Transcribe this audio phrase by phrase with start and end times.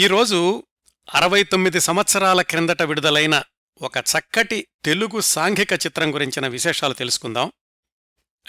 [0.00, 0.66] ఈరోజు
[1.14, 3.42] అరవై తొమ్మిది సంవత్సరాల క్రిందట విడుదలైన
[3.82, 7.52] ఒక చక్కటి తెలుగు సాంఘిక చిత్రం గురించిన విశేషాలు తెలుసుకుందాం.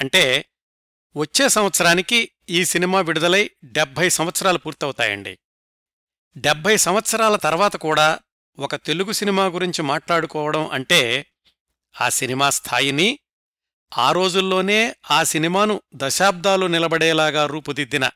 [0.01, 0.45] అంటే
[1.17, 5.39] వచ్చే సంవత్సరానికి ఈ సినిమా విడుదలై డెబ్భై సంవత్సరాలు పూర్తవుతాయండి.
[6.37, 8.19] డెబ్భై సంవత్సరాల తర్వాత కూడా
[8.59, 11.25] ఒక తెలుగు సినిమా గురించి మాట్లాడుకోవడం అంటే
[12.01, 13.19] ఆ సినిమా స్థాయిని
[13.97, 18.09] ఆ రోజుల్లోనే ఆ సినిమాను దశాబ్దాలు నిలబడేలాగా రూపుదిద్దిన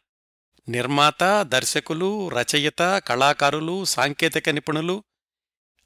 [0.70, 5.04] నిర్మాత దర్శకులు రచయిత కళాకారులు సాంకేతిక నిపుణులు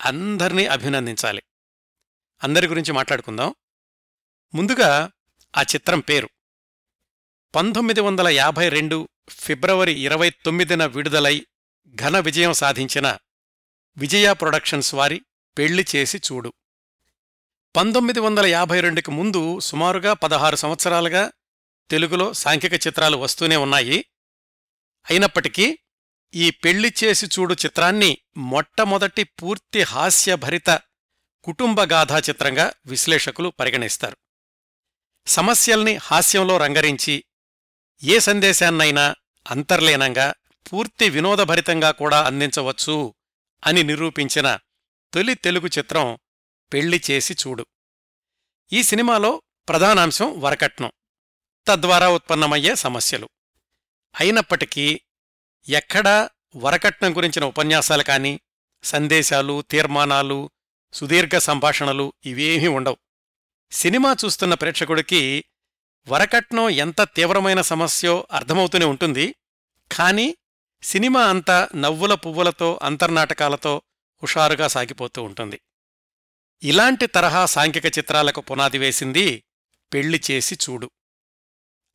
[0.05, 1.43] అందర్నీ అభినందించాలి.
[2.43, 3.55] అందరి గురించి మాట్లాడుకుందాం.
[4.55, 5.11] ముందుగా
[5.57, 6.29] ఆ చిత్రం పేరు.
[7.55, 11.47] పంతొమ్మిది వందల యాభై రెండు ఫిబ్రవరి ఇరవై తొమ్మిదిన విడుదలై
[11.95, 13.17] ఘన విజయం సాధించిన
[13.97, 15.21] విజయ ప్రొడక్షన్స్ వారి
[15.57, 16.53] పెళ్ళి చేసి చూడు.
[17.75, 21.31] పంతొమ్మిది వందల యాభై రెండుకి ముందు సుమారుగా పదహారు సంవత్సరాలుగా
[21.91, 24.05] తెలుగులో సాంఘిక చిత్రాలు వస్తూనే ఉన్నాయి.
[25.09, 25.79] అయినప్పటికీ
[26.35, 30.79] ఈ పెళ్ళి చేసి చూడు చిత్రాన్ని మొట్టమొదటి పూర్తి హాస్యభరిత
[31.43, 34.17] కుటుంబగాథా చిత్రంగా విశ్లేషకులు పరిగణిస్తారు.
[35.27, 37.23] సమస్యల్ని హాస్యంలో రంగరించి
[38.03, 39.15] ఏ సందేశాన్నైనా
[39.47, 40.33] అంతర్లీనంగా
[40.73, 43.15] పూర్తి వినోదభరితంగా కూడా అందించవచ్చు
[43.65, 44.59] అని నిరూపించిన
[45.13, 46.17] తొలి తెలుగు చిత్రం
[46.73, 47.65] పెళ్ళి చేసి చూడు.
[48.73, 50.91] ఈ సినిమాలో ప్రధానాంశం వరకట్నం.
[51.67, 53.29] తద్వారా ఉత్పన్నమయ్యే సమస్యలు.
[54.19, 55.01] అయినప్పటికీ
[55.69, 58.39] ఎక్కడా వరకట్నం గురించిన ఉపన్యాసాలు కాని
[58.83, 60.49] సందేశాలు తీర్మానాలు
[60.93, 62.97] సుదీర్ఘ సంభాషణలు ఇవేమీ ఉండవు.
[63.71, 65.45] సినిమా చూస్తున్న ప్రేక్షకుడికి
[66.07, 69.35] వరకట్నం ఎంత తీవ్రమైన సమస్యో అర్థమవుతూనే ఉంటుంది.
[69.91, 70.37] కాని
[70.83, 73.81] సినిమా అంతా నవ్వుల పువ్వులతో అంతర్నాటకాలతో
[74.23, 75.61] హుషారుగా సాగిపోతూ ఉంటుంది.
[76.63, 79.43] ఇలాంటి తరహా సాంఘిక చిత్రాలకు పునాది వేసింది
[79.93, 80.91] పెళ్ళి చేసి చూడు.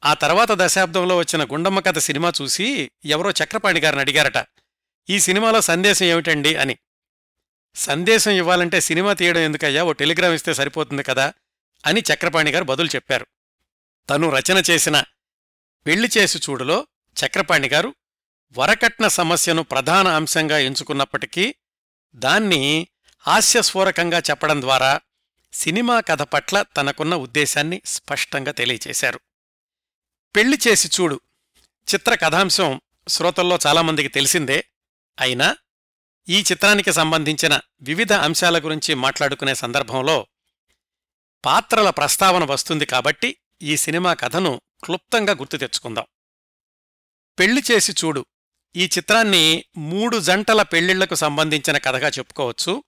[0.05, 4.47] ఆ తర్వాత దశాబ్దంలో వచ్చిన గుండమ్మ కథ సినిమా చూసి ఎవరో చక్రపాణి గారిని అడిగారట
[5.11, 6.56] ఈ సినిమాలో సందేశం ఏమిటండి?
[6.56, 6.78] అని.
[7.75, 9.84] సందేశం ఇవ్వాలంటే సినిమా తీయడం ఎందుకయ్యా?
[9.84, 11.33] ఓ టెలిగ్రామ్ ఇస్తే సరిపోతుంది కదా?
[11.86, 13.27] అని చక్రపాణి గారు బదులు చెప్పారు.
[14.11, 15.05] తను రచన చేసిన
[15.86, 16.86] పెళ్ళి చేసి చూడులో
[17.24, 17.95] చక్రపాణి గారు
[18.58, 21.55] వరకట్న సమస్యను ప్రధాన అంశంగా ఎంచుకున్నప్పటికీ
[22.14, 22.86] దాన్ని
[23.18, 25.01] హాస్యస్ఫూరకంగా చెప్పడం ద్వారా
[25.52, 29.20] సినిమా కథ పట్ల తనకున్న ఉద్దేశాన్ని స్పష్టంగా తెలియచేశారు.
[30.37, 31.20] పెళ్ళి చేసి చూడు.
[31.95, 34.65] చిత్ర కథాంశం శ్రోతల్లో చాలామందికి తెలిసిందే.
[35.20, 35.57] అయినా
[36.29, 40.27] ఈ చిత్రానికి సంబంధించిన వివిధ అంశాల గురించి మాట్లాడుకునే సందర్భంలో
[41.45, 46.05] పాత్రల ప్రస్తావన వస్తుంది కాబట్టి ఈ సినిమా కథను క్లుప్తంగా గుర్తు తెచ్చుకుందాం.
[47.39, 48.27] పెళ్ళి చేసి చూడు.
[48.77, 52.85] ఈ చిత్రాన్ని మూడు జంటల పెళ్ళిళ్ళకు సంబంధించిన కథగా చెప్పుకోవచ్చు.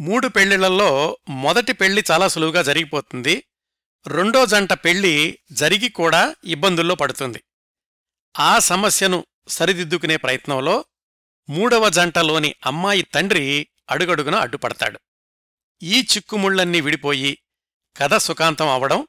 [0.00, 3.44] మూడు పెళ్ళిళ్ళలో మొదటి పెళ్ళి చాలా సులువుగా జరిగిపోతుంది.
[4.08, 7.44] రెండో జంట పెళ్ళి జరిగి కూడా ఇబ్బందుల్లో పడుతుంది.
[8.38, 10.84] ఆ సమస్యను సరిదిద్దుకునే ప్రయత్నంలో
[11.48, 15.00] మూడవ జంటలోని అమ్మాయి తండ్రి అడుగడుగున అడ్డుపడతాడు.
[15.82, 17.38] ఈ చిక్కుముళ్ళన్నీ విడిపోయి
[17.96, 19.08] కథ సుఖాంతం అవడం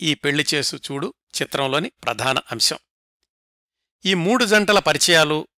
[0.00, 2.78] ఈ పెళ్ళి చేసు చూడు చిత్రంలోని ప్రధాన అంశం.
[4.04, 5.48] ఈ మూడు జంటల పరిచయాలు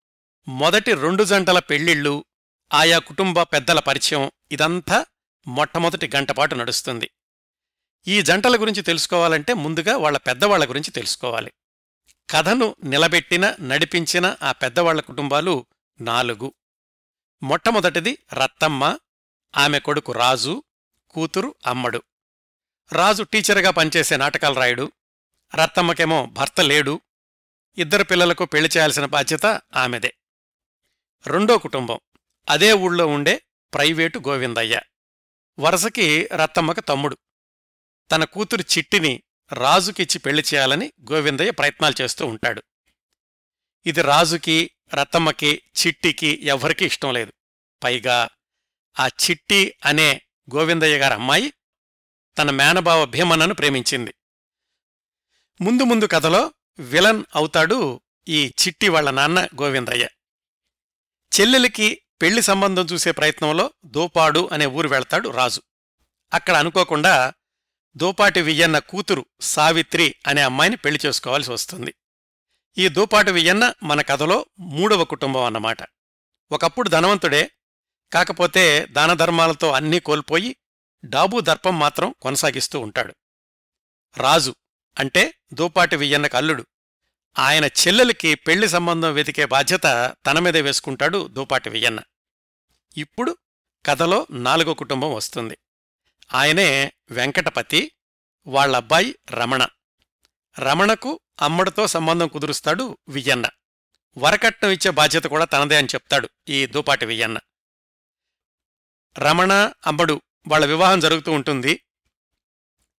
[0.48, 2.24] మొదటి రెండు జంటల పెళ్ళిళ్ళు
[2.74, 5.06] ఆయా కుటుంబ పెద్దల పరిచయం ఇదంతా
[5.46, 7.10] మొట్టమొదటి గంటపాటు నడుస్తుంది.
[8.08, 11.52] ఈ జంటల గురించి తెలుసుకోవాలంటే ముందుగా వాళ్ళ పెద్దవాళ్ళ గురించి తెలుసుకోవాలి.
[12.30, 15.66] కథను నిలబెట్టిన నడిపించిన ఆ పెద్దవాళ్ళ కుటుంబాలు
[16.00, 16.54] నాలుగు.
[17.42, 18.98] మొట్టమొదటిది రత్తమ్మ
[19.56, 20.62] ఆమె కొడుకు రాజు
[21.10, 22.02] కూతురు అమ్మడు.
[22.92, 24.92] రాజు టీచర్గా పనిచేసే నాటకాలు రాయుడు.
[25.54, 27.00] రత్తమ్మకేమో భర్త లేడు.
[27.78, 29.46] ఇద్దరు పిల్లలకు పెళ్ళి చేయాల్సిన బాధ్యత
[29.76, 30.14] ఆమెదే.
[31.26, 31.98] రెండో కుటుంబం
[32.48, 33.42] అదే ఊళ్ళో ఉండే
[33.74, 34.80] ప్రైవేటు గోవిందయ్య.
[35.58, 37.18] వరసకి రత్తమ్మకు తమ్ముడు.
[38.10, 39.22] తన కూతురు చిట్టిని
[39.52, 42.62] రాజుకిచ్చి పెళ్ళి చేయాలని గోవిందయ్య ప్రయత్నాలు చేస్తూ ఉంటాడు.
[43.86, 47.32] ఇది రాజుకి రత్తమ్మకి చిట్టికి ఎవ్వరికీ ఇష్టం లేదు.
[47.84, 48.28] పైగా
[49.00, 50.22] ఆ చిట్టి అనే
[50.54, 51.52] గోవిందయ్య గారి అమ్మాయి
[52.38, 54.14] తన మేనబావ భీమన్నను ప్రేమించింది.
[55.60, 60.08] ముందు ముందు కథలో విలన్ అవుతాడు ఈ చిట్టి వాళ్ళ నాన్న గోవిందయ్య.
[61.40, 65.62] చెల్లెలికి పెళ్ళి సంబంధం చూసే ప్రయత్నంలో దోపాడు అనే ఊరు వెళ్తాడు రాజు.
[66.34, 67.32] అక్కడ అనుకోకుండా
[67.96, 71.94] దూపాటి వియ్యన్న కూతురు సావిత్రి అనే అమ్మాయిని పెళ్ళి చేసుకోవాల్సి వస్తుంది.
[72.78, 75.78] ఈ దూపాటి వియ్యన్న మన కథలో మూడవ కుటుంబం అన్నమాట.
[76.52, 77.50] ఒకప్పుడు ధనవంతుడే
[78.12, 80.56] కాకపోతే దానధర్మాలతో అన్నీ కోల్పోయి
[81.04, 83.14] డాబూ దర్పం మాత్రం కొనసాగిస్తూ ఉంటాడు.
[84.16, 84.54] రాజు
[84.98, 86.66] అంటే దూపాటి వియ్యన్న అల్లుడు.
[87.38, 92.00] ఆయన చెల్లెలికి పెళ్ళి సంబంధం వెతికే బాధ్యత తన మీదే వేసుకుంటాడు దూపాటి వియ్యన్న.
[92.96, 93.36] ఇప్పుడు
[93.86, 95.58] కథలో నాలుగో కుటుంబం వస్తుంది.
[96.34, 97.92] ఆయనే వెంకటపతి
[98.46, 99.66] వాళ్ళబ్బాయి రమణ.
[100.58, 103.46] రమణకు అమ్మడితో సంబంధం కుదురుస్తాడు వియ్యన్న.
[104.18, 107.38] వరకట్నం ఇచ్చే బాధ్యత కూడా తనదే అని చెప్తాడు ఈ దూపాటి వెయ్యన్న.
[109.18, 111.80] రమణ అమ్మడు వాళ్ళ వివాహం జరుగుతూ ఉంటుంది.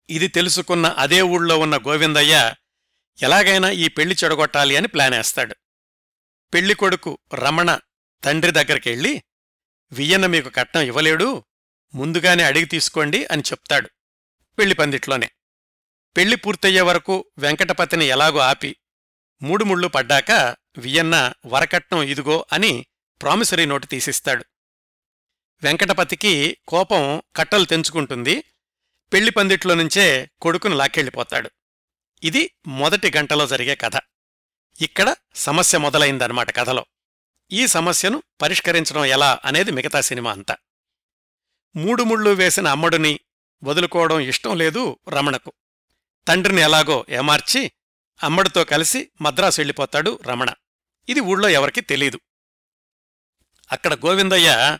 [0.09, 2.53] ఇది తెలుసుకున్న అదే ఊళ్ళో ఉన్న గోవిందయ్య
[3.21, 5.55] ఎలాగైనా ఈ పెళ్ళి చెడగొట్టాలి అని ప్లాన్ వేస్తాడు.
[6.53, 7.79] పెళ్ళి కొడుకు రమణ
[8.23, 9.23] తండ్రి దగ్గరికెళ్ళి
[9.91, 11.43] వియ్యన్న మీకు కట్నం ఇవ్వలేడు
[11.95, 13.89] ముందుగానే అడిగి తీసుకోండి అని చెప్తాడు
[14.59, 15.31] పెళ్ళి పందిట్లోనే.
[16.17, 18.75] పెళ్ళి పూర్తయ్యే వరకు వెంకటపతిని ఎలాగో ఆపి
[19.41, 20.31] మూడు ముళ్ళు పడ్డాక
[20.77, 22.85] వియన్న వరకట్నం ఇదిగో అని
[23.21, 24.45] ప్రామిసరీ నోటు తీసిస్తాడు.
[25.63, 28.43] వెంకటపతికి కోపం కట్టలు తెంచుకుంటుంది.
[29.13, 31.51] పెళ్ళి పందిట్లో నుంచే కొడుకును లాక్కెళ్ళిపోతాడు.
[32.23, 33.91] ఇది మొదటి గంటలో జరిగే కథ.
[34.81, 36.85] ఇక్కడ సమస్య మొదలైందన్నమాట కథలో.
[37.51, 40.57] ఈ సమస్యను పరిష్కరించడం ఎలా అనేది మిగతా సినిమా అంతా.
[41.75, 43.19] మూడు ముళ్ళు వేసిన అమ్మడుని
[43.63, 45.53] వదులుకోవడం ఇష్టం లేదు రమణకు.
[46.27, 47.71] తండ్రిని ఎలాగో ఏమార్చి
[48.23, 50.47] అమ్మడితో కలిసి మద్రాసు వెళ్ళిపోతాడు రమణ.
[51.09, 52.19] ఇది ఊళ్ళో ఎవరికీ తెలీదు.
[53.71, 54.77] అక్కడ గోవిందయ్య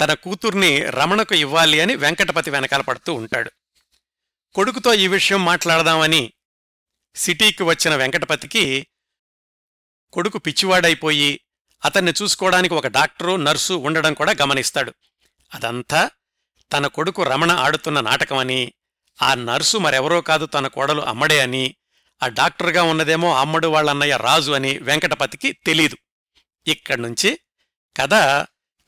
[0.00, 3.50] తన కూతుర్ని రమణకు ఇవ్వాలి అని వెంకటపతి వెనకాల పడుతూ ఉంటాడు.
[4.54, 6.32] కొడుకుతో ఈ విషయం మాట్లాడదామని
[7.14, 8.86] సిటీకి వచ్చిన వెంకటపతికి
[10.12, 11.40] కొడుకు పిచ్చివాడైపోయి
[11.84, 14.94] అతన్ని చూసుకోవడానికి ఒక డాక్టరు నర్సు ఉండడం కూడా గమనిస్తాడు.
[15.54, 16.10] అదంతా
[16.72, 18.72] తన కొడుకు రమణ ఆడుతున్న నాటకమని
[19.22, 21.74] ఆ నర్సు మరెవరో కాదు తన కోడలు అమ్మడే అని
[22.22, 25.96] ఆ డాక్టర్గా ఉన్నదేమో అమ్మడు వాళ్ళన్నయ్య రాజు అని వెంకటపతికి తెలీదు.
[26.66, 27.38] ఇక్కడ్నుంచి
[27.96, 28.14] కథ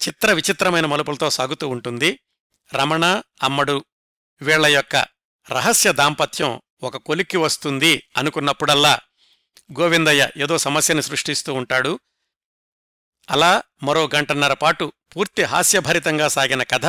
[0.08, 2.18] చిత్ర విచిత్రమైన మలుపులతో సాగుతూ ఉంటుంది.
[2.74, 3.84] రమణ అమ్మడు
[4.42, 4.96] వీళ్ళ యొక్క
[5.50, 8.98] రహస్య దాంపత్యం ఒక కొలిక్కి వస్తుంది అనుకున్నప్పుడల్లా
[9.80, 12.00] గోవిందయ్య ఏదో సమస్యను సృష్టిస్తూ ఉంటాడు.
[13.30, 16.86] అలా మరో గంటన్నర పాటు పూర్తి హాస్యభరితంగా సాగిన కథ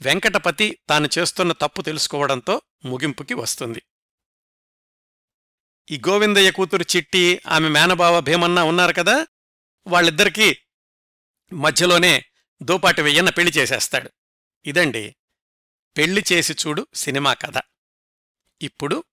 [0.00, 3.82] వెంకటపతి తాను చేస్తున్న తప్పు తెలుసుకోవడంతో ముగింపుకి వస్తుంది.
[5.90, 9.26] ఈ గోవిందయ్య కూతురు చిట్టి ఆమె మేనబావ భీమన్న ఉన్నారు కదా?
[9.86, 10.56] వాళ్ళిద్దరికీ
[11.52, 12.24] మధ్యలోనే
[12.62, 14.10] దోపాటి వెయ్యన్న పెళ్ళి చేసేస్తాడు.
[14.66, 15.16] ఇదండి
[15.96, 17.62] పెళ్ళి చేసి చూడు సినిమా కథ.
[18.62, 19.04] ఇప్పుడు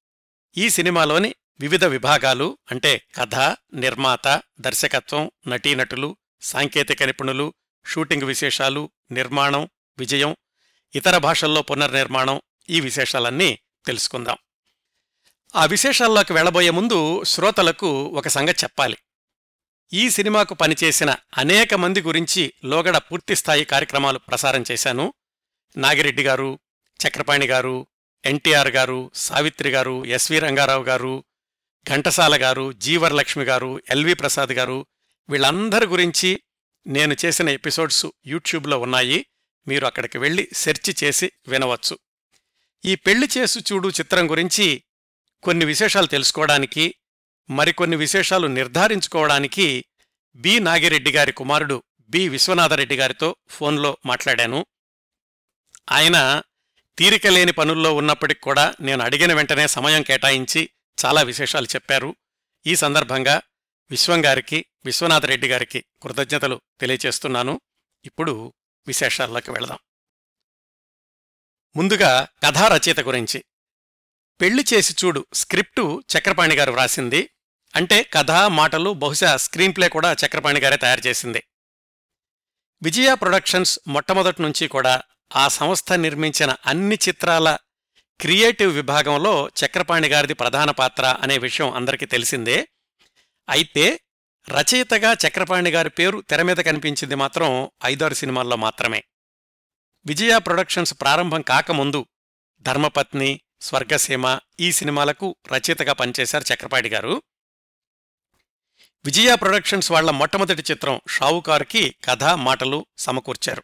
[0.57, 3.36] ఈ సినిమాలోని వివిధ విభాగాలు అంటే కథ
[3.74, 7.54] నిర్మాత దర్శకత్వం నటీనటులు సాంకేతిక నిపుణులు
[7.86, 10.36] షూటింగ్ విశేషాలు నిర్మాణం విజయం
[10.96, 14.38] ఇతర భాషల్లో పునర్నిర్మాణం ఈ విశేషాలన్నీ తెలుసుకుందాం.
[15.56, 18.98] ఆ విశేషాల్లోకి వెళ్ళబోయే ముందు శ్రోతలకు ఒక సంగతి చెప్పాలి.
[19.94, 25.14] ఈ సినిమాకు పనిచేసిన అనేక మంది గురించి లోగడ పూర్తిస్థాయి కార్యక్రమాలు ప్రసారం చేశాను.
[25.78, 26.60] నాగిరెడ్డి గారు
[27.08, 27.88] చక్రపాణి గారు
[28.26, 31.24] ఎన్టీఆర్ గారు సావిత్రి గారు ఎస్వి రంగారావు గారు
[31.90, 34.86] ఘంటసాల గారు జీవరలక్ష్మి గారు ఎల్వి ప్రసాద్ గారు
[35.30, 36.42] వీళ్ళందరి గురించి
[36.88, 39.26] నేను చేసిన ఎపిసోడ్స్ యూట్యూబ్లో ఉన్నాయి.
[39.68, 42.00] మీరు అక్కడికి వెళ్ళి సెర్చ్ చేసి వినవచ్చు.
[42.86, 44.84] ఈ పెళ్ళి చేసు చూడు చిత్రం గురించి
[45.44, 46.96] కొన్ని విశేషాలు తెలుసుకోవడానికి
[47.50, 49.86] మరికొన్ని విశేషాలు నిర్ధారించుకోవడానికి
[50.36, 54.66] బి నాగిరెడ్డి గారి కుమారుడు బి విశ్వనాథరెడ్డి గారితో ఫోన్లో మాట్లాడాను.
[55.92, 56.42] ఆయన
[56.98, 60.70] తీరికలేని పనుల్లో ఉన్నప్పటికి కూడా నేను అడిగిన వెంటనే సమయం కేటాయించి
[61.06, 62.16] చాలా విశేషాలు చెప్పారు.
[62.68, 63.42] ఈ సందర్భంగా
[63.92, 67.62] విశ్వం గారికి విశ్వనాథరెడ్డి గారికి కృతజ్ఞతలు తెలియచేస్తున్నాను.
[68.06, 68.54] ఇప్పుడు
[68.88, 69.78] విశేషాల్లోకి వెళదాం.
[71.76, 73.44] ముందుగా కథా రచయిత గురించి.
[74.42, 77.30] పెళ్ళి చేసి చూడు స్క్రిప్టు చక్రపాణి గారు వ్రాసింది.
[77.76, 81.44] అంటే కథ మాటలు బహుశా స్క్రీన్ప్లే కూడా చక్రపాణి గారే తయారు చేసింది.
[82.84, 85.02] విజయ ప్రొడక్షన్స్ మొట్టమొదటి నుంచి కూడా
[85.36, 87.57] ఆ సంస్థ నిర్మించిన అన్ని చిత్రాల
[88.21, 92.68] క్రియేటివ్ విభాగంలో చక్రపాణి గారిది ప్రధాన పాత్ర అనే విషయం అందరికీ తెలిసిందే.
[93.49, 93.99] అయితే
[94.49, 99.04] రచయితగా చక్రపాణి గారి పేరు తెర మీద కనిపించింది మాత్రం ఐదారు సినిమాల్లో మాత్రమే.
[100.06, 102.06] విజయ ప్రొడక్షన్స్ ప్రారంభం కాకముందు
[102.59, 107.23] ధర్మపత్ని స్వర్గసీమ ఈ సినిమాలకు రచయితగా పనిచేశారు చక్రపాణి గారు.
[109.06, 113.64] విజయ ప్రొడక్షన్స్ వాళ్ళ మొట్టమొదటి చిత్రం షావుకారుకి కథ మాటలు సమకూర్చారు.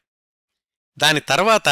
[0.97, 1.69] దాని తర్వాత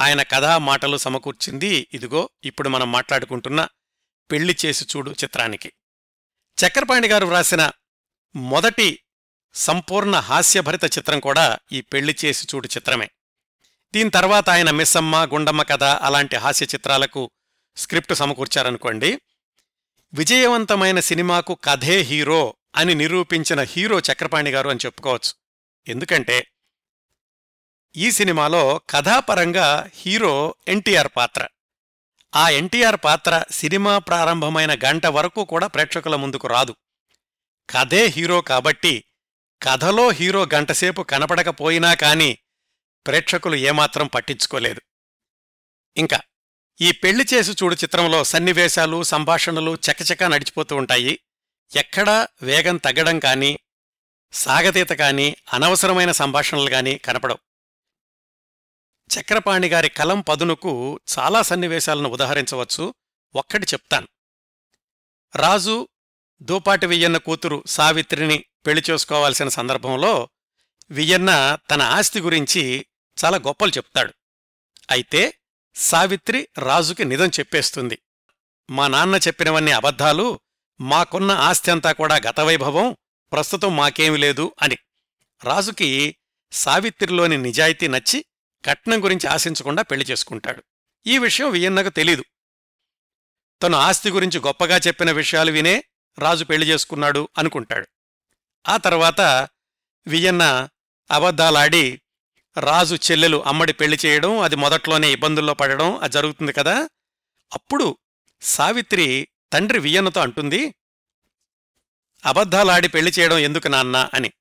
[0.00, 3.68] ఆయన కథా మాటలు సమకూర్చింది ఇదిగో ఇప్పుడు మనం మాట్లాడుకుంటున్న
[4.30, 5.72] పెళ్ళి చేసి చూడు చిత్రానికి.
[6.66, 7.70] చక్రపాణి గారు వ్రాసిన
[8.36, 9.00] మొదటి
[9.54, 13.10] సంపూర్ణ హాస్యభరిత చిత్రం కూడా ఈ పెళ్ళి చేసి చూడు చిత్రమే.
[13.94, 17.30] దీని తర్వాత ఆయన మిస్సమ్మ గుండమ్మ కథ అలాంటి హాస్య చిత్రాలకు
[17.76, 19.20] స్క్రిప్ట్ సమకూర్చారనుకోండి.
[20.14, 25.32] విజయవంతమైన సినిమాకు కథే హీరో అని నిరూపించిన హీరో చక్రపాణి గారు అని చెప్పుకోవచ్చు.
[25.88, 26.46] ఎందుకంటే
[27.96, 31.48] ఈ సినిమాలో కథాపరంగా హీరో ఎన్టీఆర్ పాత్ర.
[32.34, 36.76] ఆ ఎన్టీఆర్ పాత్ర సినిమా ప్రారంభమైన గంట వరకు కూడా ప్రేక్షకుల ముందుకు రాదు.
[37.70, 39.04] కథే హీరో కాబట్టి
[39.62, 42.38] కథలో హీరో గంటసేపు కనపడకపోయినా కాని
[43.06, 44.80] ప్రేక్షకులు ఏమాత్రం పట్టించుకోలేదు.
[45.96, 46.20] ఇంకా
[46.80, 51.18] ఈ పెళ్ళి చేసి చూడు చిత్రంలో సన్నివేశాలు సంభాషణలు చకచకా నడిచిపోతూ ఉంటాయి.
[51.76, 53.58] ఎక్కడా వేగం తగ్గడం కానీ
[54.32, 57.38] సాగతీత కానీ అనవసరమైన సంభాషణలు కానీ కనపడవు.
[59.20, 62.94] చక్రపాణి గారి కలం పదునుకు చాలా సన్నివేశాలను ఉదహరించవచ్చు.
[63.34, 64.08] ఒక్కటి చెప్తాను.
[65.36, 65.88] రాజు
[66.42, 70.28] దూపాటి వియ్యన్న కూతురు సావిత్రిని పెళ్ళి చేసుకోవాల్సిన సందర్భంలో
[70.90, 72.86] వియ్యన్న తన ఆస్తి గురించి
[73.24, 74.12] చాలా గొప్పలు చెప్తాడు.
[74.90, 75.38] అయితే
[75.74, 77.98] సావిత్రి రాజుకి నిజం చెప్పేస్తుంది.
[78.70, 80.40] మా నాన్న చెప్పినవన్నీ అబద్ధాలు
[80.80, 82.96] మాకున్న ఆస్తి అంతా కూడా గతవైభవం
[83.32, 84.76] ప్రస్తుతం మాకేమీ లేదు అని.
[85.44, 86.16] రాజుకి
[86.52, 88.24] సావిత్రిలోని నిజాయితీ నచ్చి
[88.64, 90.62] కట్నం గురించి ఆశించకుండా పెళ్ళి చేసుకుంటాడు.
[91.06, 92.24] ఈ విషయం వియన్నకు తెలీదు.
[93.62, 95.84] తను ఆస్తి గురించి గొప్పగా చెప్పిన విషయాలు వినే
[96.18, 97.86] రాజు పెళ్ళి చేసుకున్నాడు అనుకుంటాడు.
[98.68, 99.20] ఆ తర్వాత
[100.06, 100.68] వియన్న
[101.10, 102.00] అబద్ధాలాడి
[102.60, 106.88] రాజు చెల్లెలు అమ్మడి పెళ్ళి చేయడం అది మొదట్లోనే ఇబ్బందుల్లో పడడం అది జరుగుతుంది కదా?
[107.52, 107.98] అప్పుడు
[108.42, 110.74] సావిత్రి తండ్రి వియన్నతో అంటుంది
[112.24, 114.10] అబద్ధాలాడి పెళ్ళి చేయడం ఎందుకు నాన్న?
[114.14, 114.32] అని.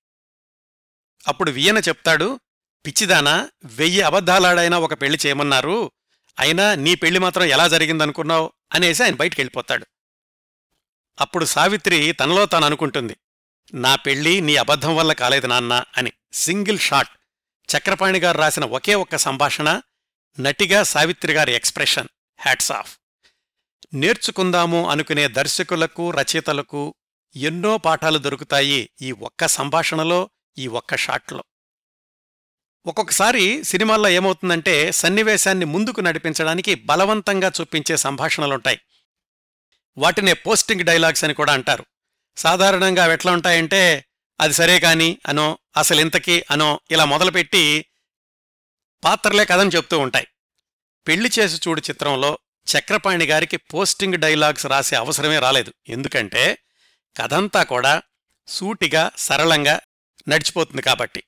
[1.27, 2.39] అప్పుడు వియన చెప్తాడు
[2.85, 5.91] పిచ్చిదానా వెయ్యి అబద్ధాలాడైనా ఒక పెళ్ళి చేయమన్నారు.
[6.39, 8.53] అయినా నీ పెళ్ళి మాత్రం ఎలా జరిగిందనుకున్నావు?
[8.73, 9.85] అనేసి ఆయన బయటికి వెళ్ళిపోతాడు
[11.21, 13.17] అప్పుడు సావిత్రి తనలో తాను అనుకుంటుంది.
[13.73, 16.11] నా పెళ్ళి నీ అబద్ధం వల్ల కాలేదు నాన్న అని.
[16.33, 17.09] Single shot.
[17.77, 19.81] చక్రపాణి గారు రాసిన ఒకే ఒక్క సంభాషణ
[20.39, 22.07] నటిగా సావిత్రి గారి ఎక్స్ప్రెషన్
[22.37, 22.97] హ్యాట్స్ ఆఫ్.
[23.93, 26.95] నేర్చుకుందాము అనుకునే దర్శకులకు రచయితలకు
[27.35, 31.43] ఎన్నో పాఠాలు దొరుకుతాయి ఈ ఒక్క సంభాషణలో ఈ ఒక్క షాట్లో.
[32.85, 38.79] ఒక్కొక్కసారి సినిమాల్లో ఏమవుతుందంటే సన్నివేశాన్ని ముందుకు నడిపించడానికి బలవంతంగా చూపించే సంభాషణలుంటాయి.
[39.97, 41.85] వాటినే పోస్టింగ్ డైలాగ్స్ అని కూడా అంటారు.
[42.37, 44.05] సాధారణంగా అవి ఎట్లా ఉంటాయంటే
[44.41, 47.85] అది సరే కాని అనో అసలు ఇంతకీ అనో ఇలా మొదలుపెట్టి
[49.03, 50.27] పాత్రలే కథను చెప్తూ ఉంటాయి.
[51.07, 52.39] పెళ్ళి చేసి చూడు చిత్రంలో
[52.77, 55.73] చక్రపాణి గారికి పోస్టింగ్ డైలాగ్స్ రాసే అవసరమే రాలేదు.
[55.89, 56.57] ఎందుకంటే
[57.17, 58.01] కథంతా కూడా
[58.47, 59.79] సూటిగా సరళంగా
[60.27, 61.23] నడిచిపోతుంది కాబట్టి.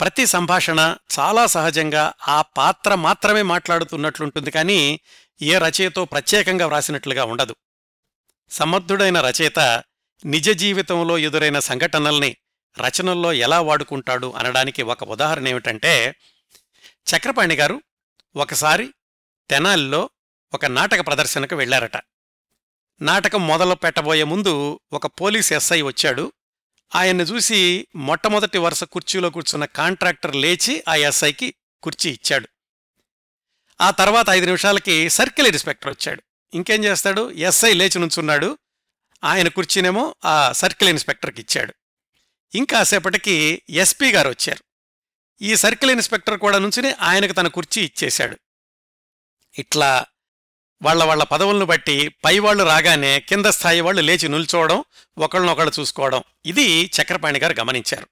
[0.00, 5.00] ప్రతి సంభాషణ చాలా సహజంగా ఆ పాత్ర మాత్రమే మాట్లాడుతున్నట్లుంటుంది కానీ
[5.42, 7.56] ఏ రచయితో ప్రత్యేకంగా వ్రాసినట్లుగా ఉండదు.
[8.50, 9.82] సమర్థుడైన రచయిత
[10.24, 12.36] నిజ జీవితంలో ఎదురైన సంఘటనల్ని
[12.78, 16.14] రచనల్లో ఎలా వాడుకుంటాడు అనడానికి ఒక ఉదాహరణ ఏమిటంటే
[17.16, 17.82] చక్రపాణి గారు
[18.36, 18.88] ఒకసారి
[19.50, 20.10] తెనాలిలో
[20.54, 21.96] ఒక నాటక ప్రదర్శనకు వెళ్ళారట
[23.00, 26.32] నాటకం మొదలు పెట్టబోయే ముందు ఒక పోలీస్ ఎస్ఐ వచ్చాడు.
[26.94, 32.48] ఆయన్ని చూసి మొట్టమొదటి వరుస కుర్చీలో కూర్చున్న కాంట్రాక్టర్ లేచి ఆ ఎస్ఐకి కుర్చీ ఇచ్చాడు.
[33.80, 36.22] ఆ తర్వాత ఐదు నిమిషాలకి సర్కిల్ ఇన్స్పెక్టర్ వచ్చాడు.
[36.54, 37.30] ఇంకేం చేస్తాడు?
[37.30, 38.58] ఎస్ఐ లేచి నుంచున్నాడు.
[39.24, 41.74] ఆయన కుర్చీనేమో ఆ సర్కిల్ ఇన్స్పెక్టర్కి ఇచ్చాడు.
[42.54, 44.64] ఇంకాసేపటికి ఎస్పీ గారు వచ్చారు.
[45.42, 48.38] ఈ సర్కిల్ ఇన్స్పెక్టర్ కూడా నుంచుని ఆయనకు తన కుర్చీ ఇచ్చేశాడు.
[49.58, 50.04] ఇట్లా
[50.82, 54.84] వాళ్ళ వాళ్ళ పదవులను బట్టి పైవాళ్ళు రాగానే కింద స్థాయి వాళ్ళు లేచి నిల్చోవడం
[55.18, 56.22] ఒకళ్ళనొకళ్ళు చూసుకోవడం.
[56.46, 58.08] ఇది చక్రపాణి గారు గమనించారు.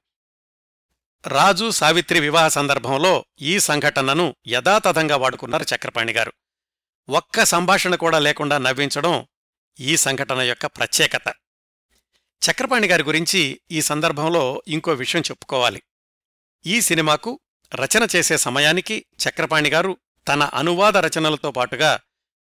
[1.26, 6.32] రాజు సావిత్రి వివాహ సందర్భంలో ఈ సంఘటనను యథాతథంగా వాడుకున్నారు చక్రపాణి గారు.
[7.08, 9.26] ఒక్క సంభాషణ కూడా లేకుండా నవ్వించడం
[9.80, 11.34] ఈ సంఘటన యొక్క ప్రత్యేకత.
[12.50, 15.82] చక్రపాణి గారి గురించి ఈ సందర్భంలో ఇంకో విషయం చెప్పుకోవాలి.
[16.66, 17.40] ఈ సినిమాకు
[17.74, 19.96] రచన చేసే సమయానికి చక్రపాణి గారు
[20.28, 22.00] తన అనువాద రచనలతో పాటుగా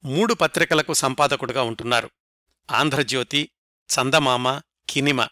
[0.03, 2.09] మూడు పత్రికలకు సంపాదకుడుగా ఉంటున్నారు.
[2.71, 3.49] ఆంధ్రజ్యోతి
[3.89, 5.27] చందమామ కినిమ.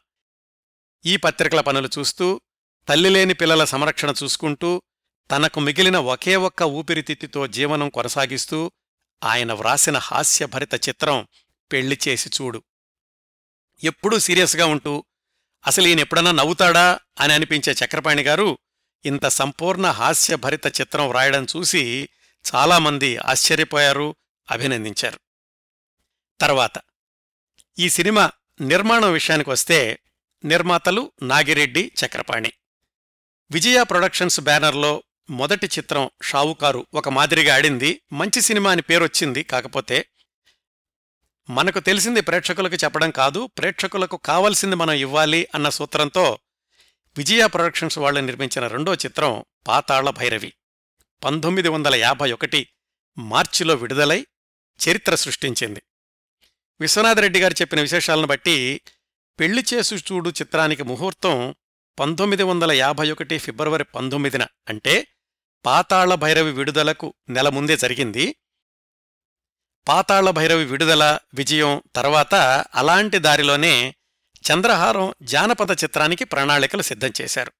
[1.06, 2.42] ఈ పత్రికల పనులు చూస్తూ
[2.88, 4.82] తల్లిలేని పిల్లల సంరక్షణ చూసుకుంటూ
[5.32, 8.72] తనకు మిగిలిన ఒకే ఒక్క ఊపిరితిత్తితో జీవనం కొనసాగిస్తూ
[9.24, 11.28] ఆయన వ్రాసిన హాస్యభరిత చిత్రం
[11.72, 12.64] పెళ్ళి చేసి చూడు.
[13.84, 15.06] ఎప్పుడూ సీరియస్గా ఉంటూ
[15.68, 18.58] అసలు ఈయన ఎప్పుడన్నా నవ్వుతాడా అని అనిపించే చక్రపాణి గారు
[19.06, 22.10] ఇంత సంపూర్ణ హాస్యభరిత చిత్రం వ్రాయడం చూసి
[22.56, 24.16] చాలామంది ఆశ్చర్యపోయారు
[24.52, 25.20] అభినందించారు.
[26.42, 26.72] తర్వాత
[27.80, 30.00] ఈ సినిమా నిర్మాణం విషయానికి వస్తే
[30.46, 32.52] నిర్మాతలు నాగిరెడ్డి చక్రపాణి.
[33.52, 38.02] విజయ ప్రొడక్షన్స్ బ్యానర్లో మొదటి చిత్రం షావుకారు ఒక మాదిరిగా ఆడింది.
[38.14, 39.44] మంచి సినిమా అని పేరొచ్చింది.
[39.44, 40.06] కాకపోతే
[41.50, 46.40] మనకు తెలిసింది ప్రేక్షకులకు చెప్పడం కాదు ప్రేక్షకులకు కావలసింది మనం ఇవ్వాలి అన్న సూత్రంతో
[47.18, 50.54] విజయ ప్రొడక్షన్స్ వాళ్ళు నిర్మించిన రెండో చిత్రం పాతాళ భైరవి.
[51.24, 52.70] పంతొమ్మిది వందల యాభై ఒకటి
[53.18, 54.26] మార్చిలో విడుదలై
[54.90, 55.82] చరిత్ర సృష్టించింది.
[56.82, 58.82] విశ్వనాథరెడ్డి గారు చెప్పిన విశేషాలను బట్టి
[59.40, 61.56] పెళ్ళి చేసు చూడు చిత్రానికి ముహూర్తం
[62.00, 64.44] పంతొమ్మిది వందల యాభై ఒకటి ఫిబ్రవరి పంతొమ్మిదిన.
[64.44, 65.08] అంటే
[65.66, 68.36] పాతాళ భైరవి విడుదలకు నెల ముందే జరిగింది.
[69.88, 72.36] పాతాళ భైరవి విడుదల విజయం తర్వాత
[72.76, 73.96] అలాంటి దారిలోనే
[74.52, 77.52] చంద్రహారం జానపద చిత్రానికి ప్రణాళికలు సిద్ధం చేశారు.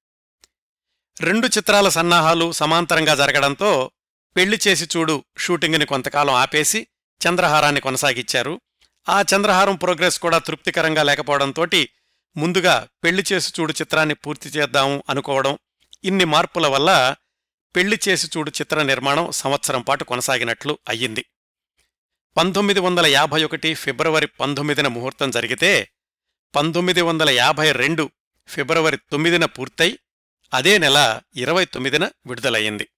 [1.20, 3.90] రెండు చిత్రాల సన్నాహాలు సమాంతరంగా జరగడంతో
[4.36, 6.86] పెళ్ళి చేసి చూడు షూటింగ్ని కొంతకాలం ఆపేసి
[7.26, 8.60] చంద్రహారాన్ని కొనసాగిచ్చారు
[9.08, 11.88] ఆ చంద్రహారం ప్రోగ్రెస్ కూడా తృప్తికరంగా లేకపోవడంతోటి
[12.36, 15.58] ముందుగా పెళ్ళి చేసి చూడు చిత్రాన్ని పూర్తి చేద్దాం అనుకోవడం
[16.04, 17.16] ఇన్ని మార్పుల వల్ల
[17.76, 21.24] పెళ్ళి చేసి చూడు చిత్ర నిర్మాణం సంవత్సరం పాటు కొనసాగినట్లు అయ్యింది.
[22.36, 25.90] పంతొమ్మిది వందల యాభై ఒకటి ఫిబ్రవరి పంతొమ్మిదిన ముహూర్తం జరిగితే
[26.56, 28.10] పంతొమ్మిది వందల యాభై రెండు
[28.48, 29.98] ఫిబ్రవరి తొమ్మిదిన పూర్తయి
[30.54, 32.88] అదే నెల ఇరవై తొమ్మిదిన విడుదలయ్యింది.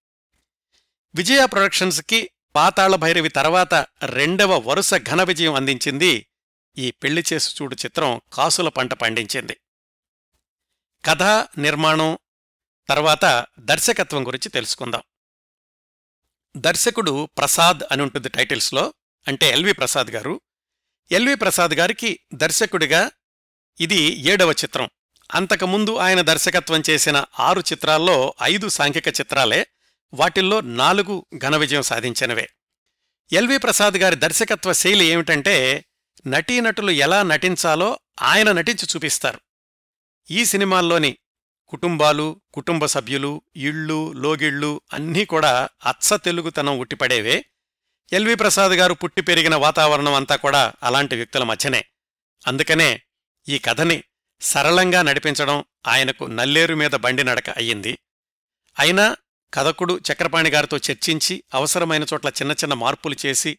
[1.15, 6.27] విజయ ప్రొడక్షన్స్కి పాతాళ భైరవి తర్వాత రెండవ వరుస ఘన విజయం అందించింది.
[6.79, 9.61] ఈ పెళ్ళి చేసి చూడు చిత్రం కాసుల పంట పండించింది.
[11.05, 11.23] కథ
[11.59, 12.19] నిర్మాణం
[12.89, 15.03] తర్వాత దర్శకత్వం గురించి తెలుసుకుందాం.
[16.57, 18.95] దర్శకుడు ప్రసాద్ అని ఉంటుంది టైటిల్స్లో
[19.29, 20.41] అంటే ఎల్వి ప్రసాద్ గారు.
[21.11, 23.11] ఎల్వి ప్రసాద్ గారికి దర్శకుడిగా
[23.81, 24.91] ఇది ఏడవ చిత్రం.
[25.35, 29.67] అంతకుముందు ఆయన దర్శకత్వం చేసిన ఆరు చిత్రాల్లో ఐదు సాంఘిక చిత్రాలే
[30.13, 32.49] వాటిల్లో నాలుగు ఘన విజయం సాధించినవే.
[33.33, 35.85] ఎల్వి ప్రసాద్ గారి దర్శకత్వ శైలి ఏమిటంటే
[36.27, 39.41] నటీనటులు ఎలా నటించాలో ఆయన నటించి చూపిస్తారు.
[40.31, 41.19] ఈ సినిమాల్లోని
[41.69, 47.45] కుటుంబాలు కుటుంబ సభ్యులు ఇళ్ళు లోగిళ్ళు అన్నీ కూడా అచ్చ తెలుగుతనం ఉట్టిపడేవే.
[48.13, 51.85] ఎల్వి ప్రసాద్ గారు పుట్టి పెరిగిన వాతావరణం అంతా కూడా అలాంటి వ్యక్తుల మధ్యనే.
[52.47, 53.03] అందుకనే
[53.49, 54.05] ఈ కథని
[54.41, 57.99] సరళంగా నడిపించడం ఆయనకు నల్లేరు మీద బండి నడక అయ్యింది.
[58.79, 59.17] అయినా
[59.55, 63.59] కథకుడు చక్రపాణి గారితో చర్చించి అవసరమైన చోట్ల చిన్న చిన్న మార్పులు చేసి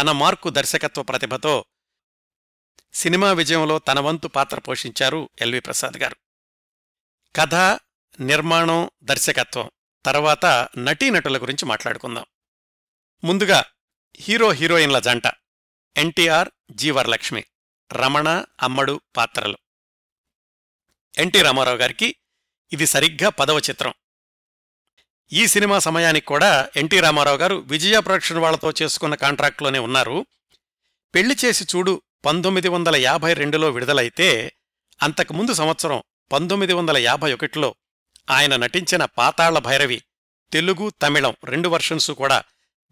[0.00, 1.64] తన మార్కు దర్శకత్వ ప్రతిభతో
[2.94, 6.16] సినిమా విజయంలో తన వంతు పాత్ర పోషించారు ఎల్వి ప్రసాద్ గారు.
[7.36, 7.54] కథ
[8.20, 9.70] నిర్మాణం దర్శకత్వం
[10.04, 12.24] తర్వాత నటీనటుల గురించి మాట్లాడుకుందాం.
[13.24, 13.64] ముందుగా
[14.20, 15.22] హీరో హీరోయిన్ల జంట
[15.96, 17.44] ఎన్టీఆర్ జీవరలక్ష్మి
[17.92, 19.58] రమణ అమ్మడు పాత్రలు.
[21.18, 22.16] ఎన్టీ రామారావు గారికి
[22.72, 23.94] ఇది సరిగ్గా పదవ చిత్రం.
[25.32, 30.26] ఈ సినిమా సమయానికి కూడా ఎన్టీ రామారావు గారు విజయ ప్రొడక్షన్ వాళ్ళతో చేసుకున్న కాంట్రాక్ట్లోనే ఉన్నారు.
[31.14, 34.52] పెళ్ళి చేసి చూడు పంతొమ్మిది వందల యాభై రెండులో విడుదలైతే
[35.02, 37.74] అంతకుముందు సంవత్సరం పంతొమ్మిది వందల యాభై ఒకటిలో
[38.30, 40.02] ఆయన నటించిన పాతాళ్ళ భైరవి
[40.52, 42.42] తెలుగు తమిళం రెండు వర్షన్సు కూడా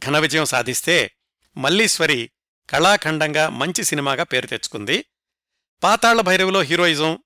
[0.07, 1.11] ఘన విజయం సాధిస్తే
[1.57, 2.31] మల్లీశ్వరి
[2.71, 5.05] కళాఖండంగా మంచి సినిమాగా పేరు తెచ్చుకుంది.
[5.83, 7.19] పాతాళ్ళ భైరవిలో హీరోయిజం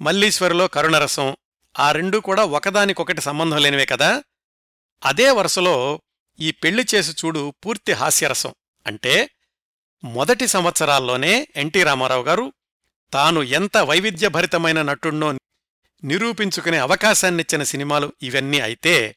[0.00, 1.36] మల్లీశ్వరిలో కరుణరసం
[1.80, 4.22] ఆ రెండూ కూడా ఒకదానికొకటి సంబంధం లేనివే కదా?
[5.04, 6.02] అదే వరుసలో
[6.40, 8.54] ఈ పెళ్ళి చేసి చూడు పూర్తి హాస్యరసం.
[8.86, 9.30] అంటే
[10.04, 12.52] మొదటి సంవత్సరాల్లోనే ఎన్టీ రామారావు గారు
[13.12, 15.32] తాను ఎంత వైవిధ్యభరితమైన నటుణ్ణో
[16.04, 19.16] నిరూపించుకునే అవకాశాన్నిచ్చిన సినిమాలు ఇవన్నీ అయితే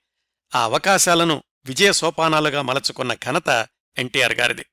[0.55, 4.65] ఆ అవకాశాలను విజయ సోపానాలుగా మలచుకున్న ఘనత ఎన్టీఆర్ గారిది.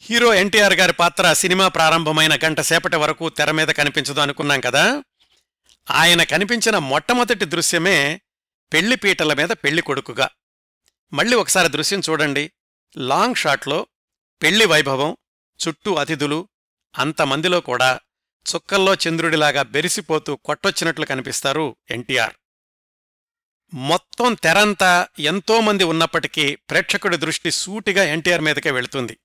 [0.00, 5.04] హీరో ఎన్టీఆర్ గారి పాత్ర సినిమా ప్రారంభమైన గంట సేపటి వరకు తెర మీద కనిపించదు అనుకున్నాం కదా?
[5.90, 8.20] ఆయన కనిపించిన మొట్టమొదటి దృశ్యమే
[8.72, 10.28] పెళ్ళి పీటల మీద పెళ్ళి కొడుకుగా.
[11.12, 12.52] మళ్ళీ ఒకసారి దృశ్యం చూడండి.
[12.96, 13.86] లాంగ్ షాట్లో
[14.42, 15.16] పెళ్ళి వైభవం
[15.68, 16.48] చుట్టూ అతిథులు
[16.98, 18.00] అంతమందిలో కూడా
[18.54, 22.34] చుక్కల్లో చంద్రుడిలాగా బెరిసిపోతూ కొట్టొచ్చినట్లు కనిపిస్తారు ఎన్టీఆర్.
[23.74, 29.18] మొత్తం తెరంతా ఎంతోమంది ఉన్నప్పటికీ ప్రేక్షకుడి దృష్టి సూటిగా ఎన్టీఆర్ మీదకే వెళుతుంది.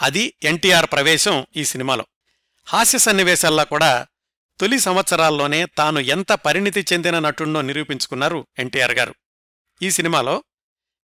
[0.00, 2.06] అది ఎన్టీఆర్ ప్రవేశం ఈ సినిమాలో.
[2.66, 4.06] హాస్య సన్నివేశాల్లో కూడా
[4.60, 9.14] తొలి సంవత్సరాల్లోనే తాను ఎంత పరిణితి చెందిన నటుణ్ణో నిరూపించుకున్నారు ఎన్టీఆర్ గారు.
[9.82, 10.44] ఈ సినిమాలో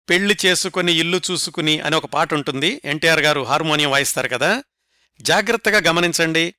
[0.08, 2.80] పెళ్ళి చేసుకుని ఇల్లు చూసుకుని అనే ఒక పాట ఉంటుంది.
[2.84, 4.64] ఎన్టీఆర్ గారు హార్మోనియం వాయిస్తారు కదా.
[5.20, 6.54] జాగ్రత్తగా గమనించండి.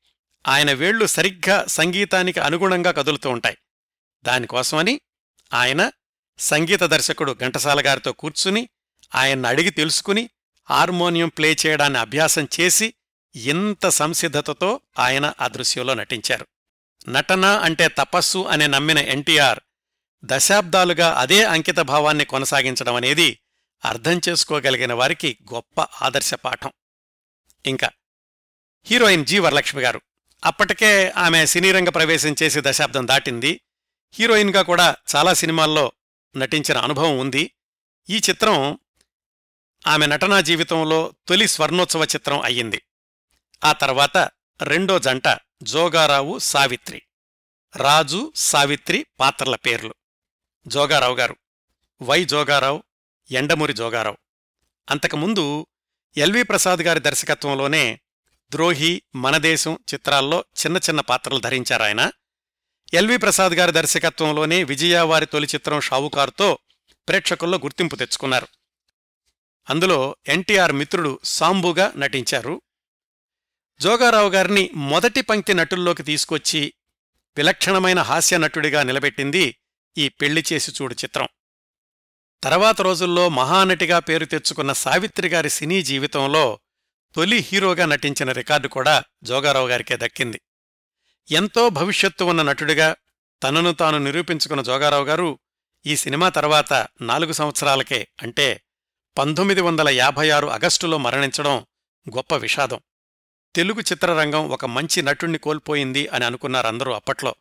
[0.47, 3.58] ఆయన వేళ్ళు సరిగ్గా సంగీతానికి అనుగుణంగా కదులుతూ ఉంటాయి.
[4.25, 5.01] దానికోసమని
[5.53, 5.91] ఆయన
[6.39, 8.69] సంగీత దర్శకుడు ఘంటసాల గారితో కూర్చుని
[9.15, 10.29] ఆయన్ని అడిగి తెలుసుకుని
[10.69, 12.93] హార్మోనియం ప్లే చేయడాన్ని అభ్యాసం చేసి
[13.36, 16.47] ఇంత సంసిద్ధతతో ఆయన ఆ దృశ్యంలో నటించారు.
[17.09, 19.59] నటన అంటే తపస్సు అనే నమ్మిన ఎన్టీఆర్
[20.25, 23.39] దశాబ్దాలుగా అదే అంకిత భావాన్ని కొనసాగించడం అనేది
[23.85, 26.71] అర్థం చేసుకోగలిగిన వారికి గొప్ప ఆదర్శ పాఠం.
[27.65, 27.89] ఇంకా
[28.85, 30.01] హీరోయిన్ జి వరలక్ష్మి గారు.
[30.45, 33.61] అప్పటికే ఆమె సినీరంగ ప్రవేశం చేసి దశాబ్దం దాటింది.
[34.13, 35.91] హీరోయిన్గా కూడా చాలా సినిమాల్లో
[36.37, 37.51] నటించిన అనుభవం ఉంది.
[38.09, 38.79] ఈ చిత్రం
[39.87, 42.81] ఆమె నటనా జీవితంలో తొలి స్వర్ణోత్సవ చిత్రం అయ్యింది.
[43.63, 44.29] ఆ తర్వాత
[44.61, 45.23] రెండో జంట
[45.63, 47.01] జోగారావు సావిత్రి.
[47.75, 49.93] రాజు సావిత్రి పాత్రల పేర్లు.
[50.67, 51.35] జోగారావు గారు.
[52.01, 52.83] వై జోగారావు
[53.31, 54.17] ఎండమూరి జోగారావు.
[54.89, 55.67] అంతకుముందు
[56.17, 57.99] ఎల్వి ప్రసాద్ గారి దర్శకత్వంలోనే
[58.51, 62.11] ద్రోహి మనదేశం చిత్రాల్లో చిన్న చిన్న పాత్రలు ధరించారాయన
[62.93, 66.57] ఎల్వి ప్రసాద్ గారి దర్శకత్వంలోనే విజయ వారి తొలి చిత్రం షావుకారుతో
[67.07, 68.47] ప్రేక్షకుల్లో గుర్తింపు తెచ్చుకున్నారు.
[69.69, 72.61] అందులో ఎన్టీఆర్ మిత్రుడు సాంబుగా నటించారు.
[73.79, 76.73] జోగారావు గారిని మొదటి పంక్తి నటుల్లోకి తీసుకొచ్చి
[77.38, 79.55] విలక్షణమైన హాస్య నటుడిగా నిలబెట్టింది
[79.97, 81.27] ఈ పెళ్ళి చేసి చూడు చిత్రం.
[82.43, 86.59] తర్వాత రోజుల్లో మహానటిగా పేరు తెచ్చుకున్న సావిత్రి గారి సినీ జీవితంలో
[87.15, 90.41] తొలి హీరోగా నటించిన రికార్డు కూడా జోగారావు గారికే దక్కింది.
[91.31, 92.95] ఎంతో భవిష్యత్తు ఉన్న నటుడిగా
[93.43, 95.39] తనను తాను నిరూపించుకున్న జోగారావు గారు
[95.85, 98.61] ఈ సినిమా తర్వాత నాలుగు సంవత్సరాలకే అంటే
[99.17, 101.65] పంతొమ్మిది వందల యాభై ఆరు ఆగస్టులో మరణించడం
[102.15, 102.79] గొప్ప విషాదం.
[103.55, 107.35] తెలుగు చిత్రరంగం ఒక మంచి నటుణ్ణి కోల్పోయింది అని అనుకున్నారందరూ అప్పట్లో.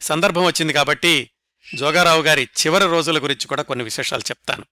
[0.00, 1.30] సందర్భం వచ్చింది కాబట్టి
[1.74, 4.64] జోగారావు గారి చివరి రోజుల గురించి కూడా కొన్ని విశేషాలు చెప్తాను.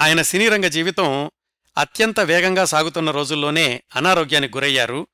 [0.00, 1.30] ఆయన సినీరంగ జీవితం
[1.78, 5.06] అత్యంత వేగంగా సాగుతున్న రోజుల్లోనే అనారోగ్యానికి గురయ్యారు.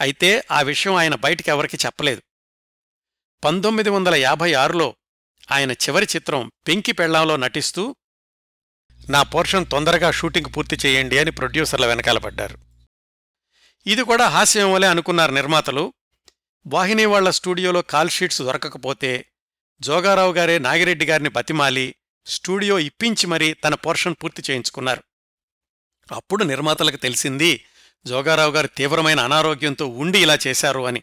[0.00, 2.22] అయితే ఆ విషయం ఆయన బయటికి ఎవరికి చెప్పలేదు.
[3.44, 4.96] పంతొమ్మిది వందల యాభై ఆరులో
[5.52, 7.96] ఆయన చివరి చిత్రం పెంకి పెళ్ళాంలో నటిస్తూ
[9.08, 12.73] నా పోర్షన్ తొందరగా షూటింగ్ పూర్తి చేయండి అని ప్రొడ్యూసర్ల వెనకాల పడ్డారు.
[13.86, 15.92] ఇది కూడా హాస్యం వలె అనుకున్నారు నిర్మాతలు.
[16.66, 19.26] వాహిని వాళ్ళ స్టూడియోలో కాల్ షీట్స్ దొరకకపోతే
[19.80, 21.94] జోగారావు గారే నాగిరెడ్డి గారిని బతిమాలి
[22.26, 25.02] స్టూడియో ఇప్పించి మరీ తన పోర్షన్ పూర్తి చేయించుకున్నారు.
[26.12, 27.64] అప్పుడు నిర్మాతలకు తెలిసింది
[28.06, 31.02] జోగారావు గారు తీవ్రమైన అనారోగ్యంతో ఉండి ఇలా చేశారు అని.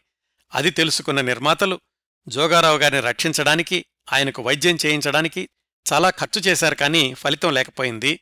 [0.53, 1.79] అది తెలుసుకున్న నిర్మాతలు
[2.27, 5.49] జోగారావు గారిని రక్షించడానికి ఆయనకు వైద్యం చేయించడానికి
[5.93, 8.19] చాలా ఖర్చు చేశారు కానీ ఫలితం లేకపోయింది.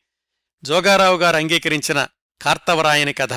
[0.63, 2.07] జోగారావు గారు అంగీకరించిన
[2.41, 3.33] కార్తవరాయని కథ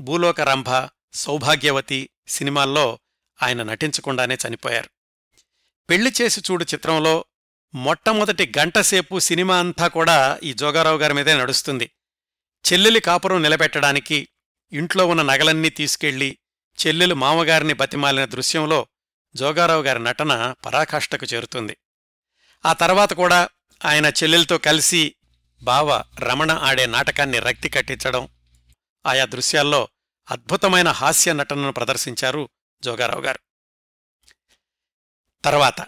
[0.00, 2.98] భూలోకరంభ సౌభాగ్యవతి సినిమాల్లో
[3.42, 4.90] ఆయన నటించకుండానే చనిపోయారు.
[5.90, 7.24] పెళ్ళి చేసి చూడు చిత్రంలో
[7.74, 11.90] మొట్టమొదటి గంటసేపు సినిమా అంతా కూడా ఈ జోగారావు గారి మీదే నడుస్తుంది.
[12.72, 14.28] చెల్లెలి కాపురం నిలబెట్టడానికి
[14.72, 16.38] ఇంట్లో ఉన్న నగలన్నీ తీసుకెళ్ళి
[16.86, 18.86] చెల్లెలు మామగారిని బతిమాలిన దృశ్యంలో
[19.36, 21.76] జోగారావు గారి నటన పరాకాష్ఠకు చేరుతుంది.
[22.66, 23.48] ఆ తర్వాత కూడా
[23.84, 25.14] ఆయన చెల్లెలతో కలిసి
[25.62, 28.28] బావ రమణ ఆడే నాటకాన్ని రక్తి కట్టించడం
[29.06, 29.88] ఆయా దృశ్యాల్లో
[30.30, 32.48] అద్భుతమైన హాస్య నటనను ప్రదర్శించారు
[32.82, 33.38] జోగారావు గారు.
[35.44, 35.86] తర్వాత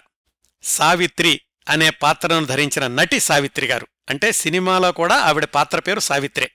[0.63, 3.87] సావిత్రి అనే పాత్రను ధరించిన నటి సావిత్రి గారు.
[4.09, 6.51] అంటే సినిమాలో కూడా ఆవిడ పాత్ర పేరు సావిత్రే.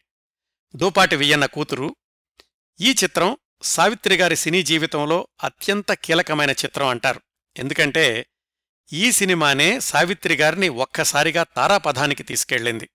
[0.77, 1.97] దూపాటి వియ్యన్న కూతురు.
[2.81, 7.21] ఈ చిత్రం సావిత్రి గారి సినీ జీవితంలో అత్యంత కీలకమైన చిత్రం అంటారు.
[7.57, 8.27] ఎందుకంటే
[8.93, 12.89] ఈ సినిమానే సావిత్రి గారిని ఒక్కసారిగా తారాపథానికి తీసుకెళ్ళింది.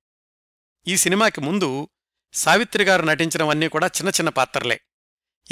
[0.87, 1.89] ఈ సినిమాకి ముందు
[2.33, 4.79] సావిత్రి గారు నటించినవన్నీ కూడా చిన్న చిన్న పాత్రలే.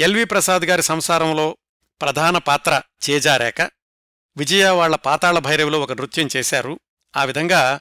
[0.00, 1.56] ఎల్వి ప్రసాద్ గారి సంసారంలో
[2.00, 3.60] ప్రధాన పాత్ర చేజారాక
[4.36, 6.80] విజయ వాళ్ళ పాతాళ భైరవిలో ఒక నృత్యం చేశారు.
[7.16, 7.80] ఆ విధంగా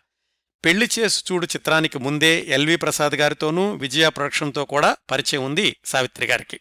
[0.65, 6.59] పెళ్ళి చేసు చూడు చిత్రానికి ముందే ఎల్వి ప్రసాద్ గారితోనూ విజయ ప్రొడక్షన్తో కూడా పరిచయం ఉంది సావిత్రి గారికి.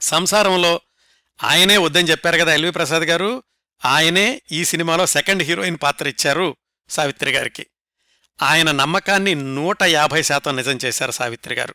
[0.00, 0.80] సంసారంలో
[1.44, 3.42] ఆయనే వద్దని చెప్పారు కదా ఎల్వి ప్రసాద్ గారు.
[3.84, 6.56] ఆయనే ఈ సినిమాలో సెకండ్ హీరోయిన్ పాత్ర ఇచ్చారు
[6.88, 7.66] సావిత్రి గారికి.
[8.42, 11.74] ఆయన నమ్మకాన్ని నూట యాభై శాతం నిజం చేశారు సావిత్రి గారు.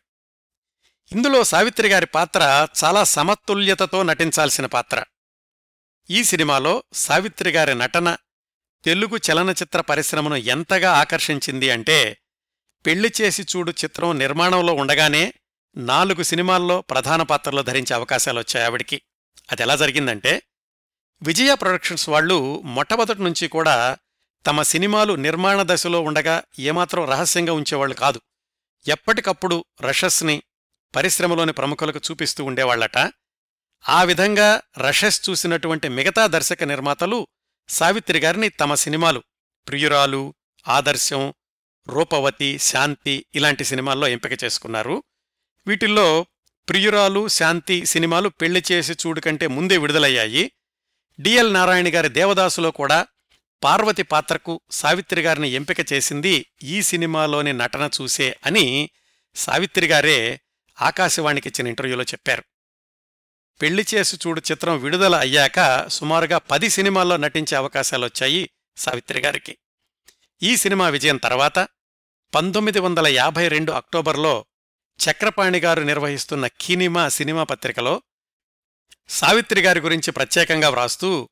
[1.11, 5.03] ఇందులో సావిత్రి గారి పాత్ర చాలా సమతుల్యతతో నటించాల్సిన పాత్ర.
[6.09, 8.17] ఈ సినిమాలో సావిత్రి గారి నటన
[8.83, 12.17] తెలుగు చలనచిత్ర పరిశ్రమను ఎంతగా ఆకర్షించింది అంటే
[12.85, 15.33] పెళ్ళి చేసి చూడు చిత్రం నిర్మాణంలో ఉండగానే
[15.77, 19.01] నాలుగు సినిమాల్లో ప్రధాన పాత్రలు ధరించే అవకాశాలొచ్చాయి ఆవిడికి.
[19.51, 20.41] అదెలా జరిగిందంటే
[21.21, 23.97] విజయ ప్రొడక్షన్స్ వాళ్ళు మొట్టమొదటి నుంచి కూడా
[24.47, 28.21] తమ సినిమాలు నిర్మాణ దశలో ఉండగా ఏమాత్రం రహస్యంగా ఉంచేవాళ్ళు కాదు.
[28.87, 30.43] ఎప్పటికప్పుడు రషస్ని
[30.95, 32.97] పరిశ్రమలోని ప్రముఖులకు చూపిస్తూ ఉండేవాళ్ళట
[33.89, 37.27] ఆ విధంగా రషస్ చూసినటువంటి మిగతా దర్శక నిర్మాతలు
[37.69, 39.23] సావిత్రి గారిని తమ సినిమాలు
[39.67, 40.33] ప్రియురాలు
[40.67, 41.33] ఆదర్శం
[41.89, 45.03] రూపవతి శాంతి ఇలాంటి సినిమాల్లో ఎంపిక చేసుకున్నారు.
[45.67, 46.25] వీటిల్లో
[46.69, 50.51] ప్రియురాలు శాంతి సినిమాలు పెళ్ళి చేసి చూడు కంటే ముందే విడుదలయ్యాయి.
[51.19, 53.07] డిఎల్ నారాయణ గారి దేవదాసులో కూడా
[53.63, 58.89] పార్వతి పాత్రకు సావిత్రి గారిని ఎంపిక చేసింది ఈ సినిమాలోని నటన చూసే అని
[59.35, 60.41] సావిత్రి గారే
[60.81, 62.43] ఆకాశవాణికిచ్చిన ఇంటర్వ్యూలో చెప్పారు.
[63.61, 69.57] పెళ్ళి చేసి చూడు చిత్రం విడుదల అయ్యాక సుమారుగా పది సినిమాల్లో నటించే అవకాశాలొచ్చాయి సావిత్రి గారికి.
[70.43, 71.59] ఈ సినిమా విజయం తర్వాత
[72.35, 74.45] పంతొమ్మిది వందల యాభై రెండు అక్టోబర్లో
[74.99, 78.01] చక్రపాణి గారు నిర్వహిస్తున్న కీనిమా సినిమా పత్రికలో
[79.09, 81.29] సావిత్రి గారి గురించి ప్రత్యేకంగా వ్రాస్తూ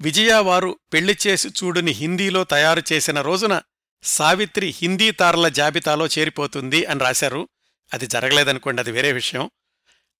[0.00, 3.62] విజయవారు పెళ్ళి చేసి చూడుని హిందీలో తయారు చేసిన రోజున
[4.02, 7.48] సావిత్రి హిందీ తారల జాబితాలో చేరిపోతుంది అని రాశారు.
[7.94, 9.50] అది జరగలేదనుకోండి అది వేరే విషయం.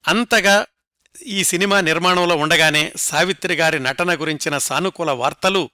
[0.09, 0.67] అంతగా
[1.27, 5.71] ఈ సినిమా నిర్మాణంలో ఉండగానే సావిత్రి గారి నటన గురించిన సానుకూల వార్తలు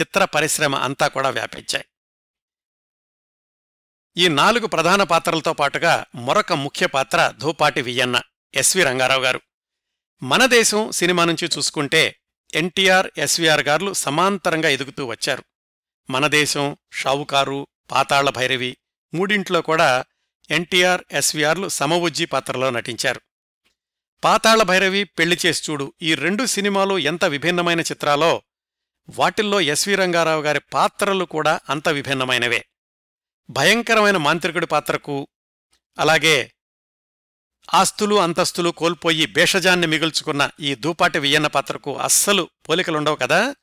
[0.00, 1.84] చిత్ర పరిశ్రమ అంతా కూడా వ్యాపించాయి.
[4.16, 8.20] ఈ నాలుగు ప్రధాన పాత్రలతో పాటుగా మరొక ముఖ్య పాత్ర ధూపాటి వియ్యన్న
[8.54, 9.40] ఎస్వి రంగారావు గారు.
[10.22, 12.16] మన దేశం సినిమా నుంచి చూసుకుంటే
[12.56, 15.44] ఎన్టీఆర్ ఎస్వీఆర్ గార్లు సమాంతరంగా ఎదుగుతూ వచ్చారు.
[16.10, 18.76] మనదేశం షావుకారు పాతాళ్ళ భైరవి
[19.14, 20.04] మూడింట్లో కూడా
[20.50, 23.20] ఎన్టీఆర్ ఎస్వీఆర్లు సమవుజ్జి పాత్రలో నటించారు.
[24.24, 28.42] పాతాళ భైరవి పెళ్ళి చేసి చూడు ఈ రెండు సినిమాలు ఎంత విభిన్నమైన చిత్రాలో
[29.08, 32.66] వాటిల్లో ఎస్వి రంగారావు గారి పాత్రలు కూడా అంత విభిన్నమైనవే.
[33.50, 35.28] భయంకరమైన మాంత్రికుడి పాత్రకు
[35.98, 36.52] అలాగే
[37.74, 43.54] ఆస్తులు అంతస్తులు కోల్పోయి భేషజాన్ని మిగుల్చుకున్న ఈ దూపాటి వియ్యన్న పాత్రకు అస్సలు పోలికలుండవు కదా?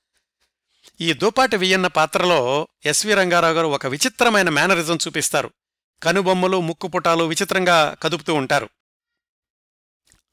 [1.01, 5.51] ఈ దూపాటి వియ్యన్న పాత్రలో ఎస్వి రంగారావు గారు ఒక విచిత్రమైన మేనరిజం చూపిస్తారు.
[6.03, 8.69] కనుబొమ్మలు ముక్కుపుటాలు విచిత్రంగా కదుపుతూ ఉంటారు.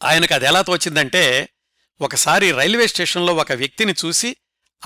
[0.03, 1.49] ఆయనకు అది ఎలా తోచిందంటే
[2.01, 4.37] ఒకసారి రైల్వే స్టేషన్లో ఒక వ్యక్తిని చూసి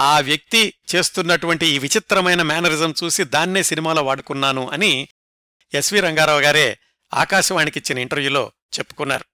[0.01, 5.09] ఆ వ్యక్తి చేస్తున్నటువంటి ఈ విచిత్రమైన మేనరిజం చూసి దాన్నే సినిమాలో వాడుకున్నాను అని
[5.75, 6.79] ఎస్వి రంగారావు గారే
[7.15, 9.25] ఆకాశవాణికిచ్చిన ఇంటర్వ్యూలో చెప్పుకున్నారు.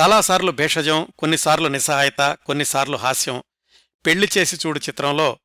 [0.00, 3.42] చాలాసార్లు భేషజం కొన్నిసార్లు నిస్సహాయత కొన్నిసార్లు హాస్యం.
[4.06, 5.38] పెళ్ళి చేసి చూడు చిత్రంలో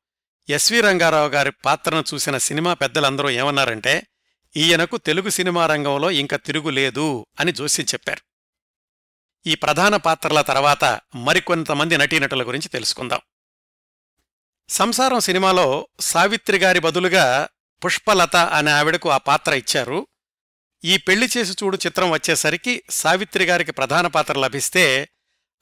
[0.48, 4.06] ఎస్వి రంగారావు గారి పాత్రను చూసిన సినిమా పెద్దలందరూ ఏమన్నారంటే
[4.56, 8.20] ఈయనకు తెలుగు సినిమా రంగంలో ఇంక తిరుగులేదు అని జోస్యం చెప్పారు.
[9.46, 13.20] ఈ ప్రధాన పాత్రల తర్వాత మరికొంతమంది నటీనటుల గురించి తెలుసుకుందాం.
[14.68, 17.48] సంసారం సినిమాలో సావిత్రి గారి బదులుగా
[17.84, 20.06] పుష్పలత అనే ఆవిడకు ఆ పాత్ర ఇచ్చారు.
[20.84, 25.08] ఈ పెళ్ళి చేసి చూడు చిత్రం వచ్చేసరికి సావిత్రి గారికి ప్రధాన పాత్ర లభిస్తే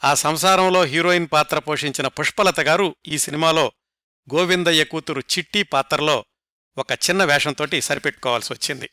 [0.04, 3.72] ఆ సంసారంలో హీరోయిన్ పాత్ర పోషించిన పుష్పలత గారు ఈ సినిమాలో
[4.34, 6.24] గోవిందయ్య కూతురు చిట్టి పాత్రలో
[6.78, 8.90] ఒక చిన్న వేషంతోటి సరిపెట్టుకోవాల్సి వచ్చింది.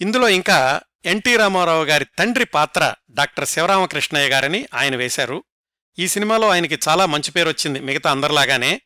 [0.00, 5.44] ఇందులో ఇంకా ఎన్టీ రామారావు గారి తండ్రి పాత్ర డాక్టర్ శివరామకృష్ణయ్య గారని ఆయన వేశారు.
[5.98, 8.80] ఈ సినిమాలో ఆయనకి చాలా మంచి పేరు వచ్చింది మిగతా అందరిలాగానే.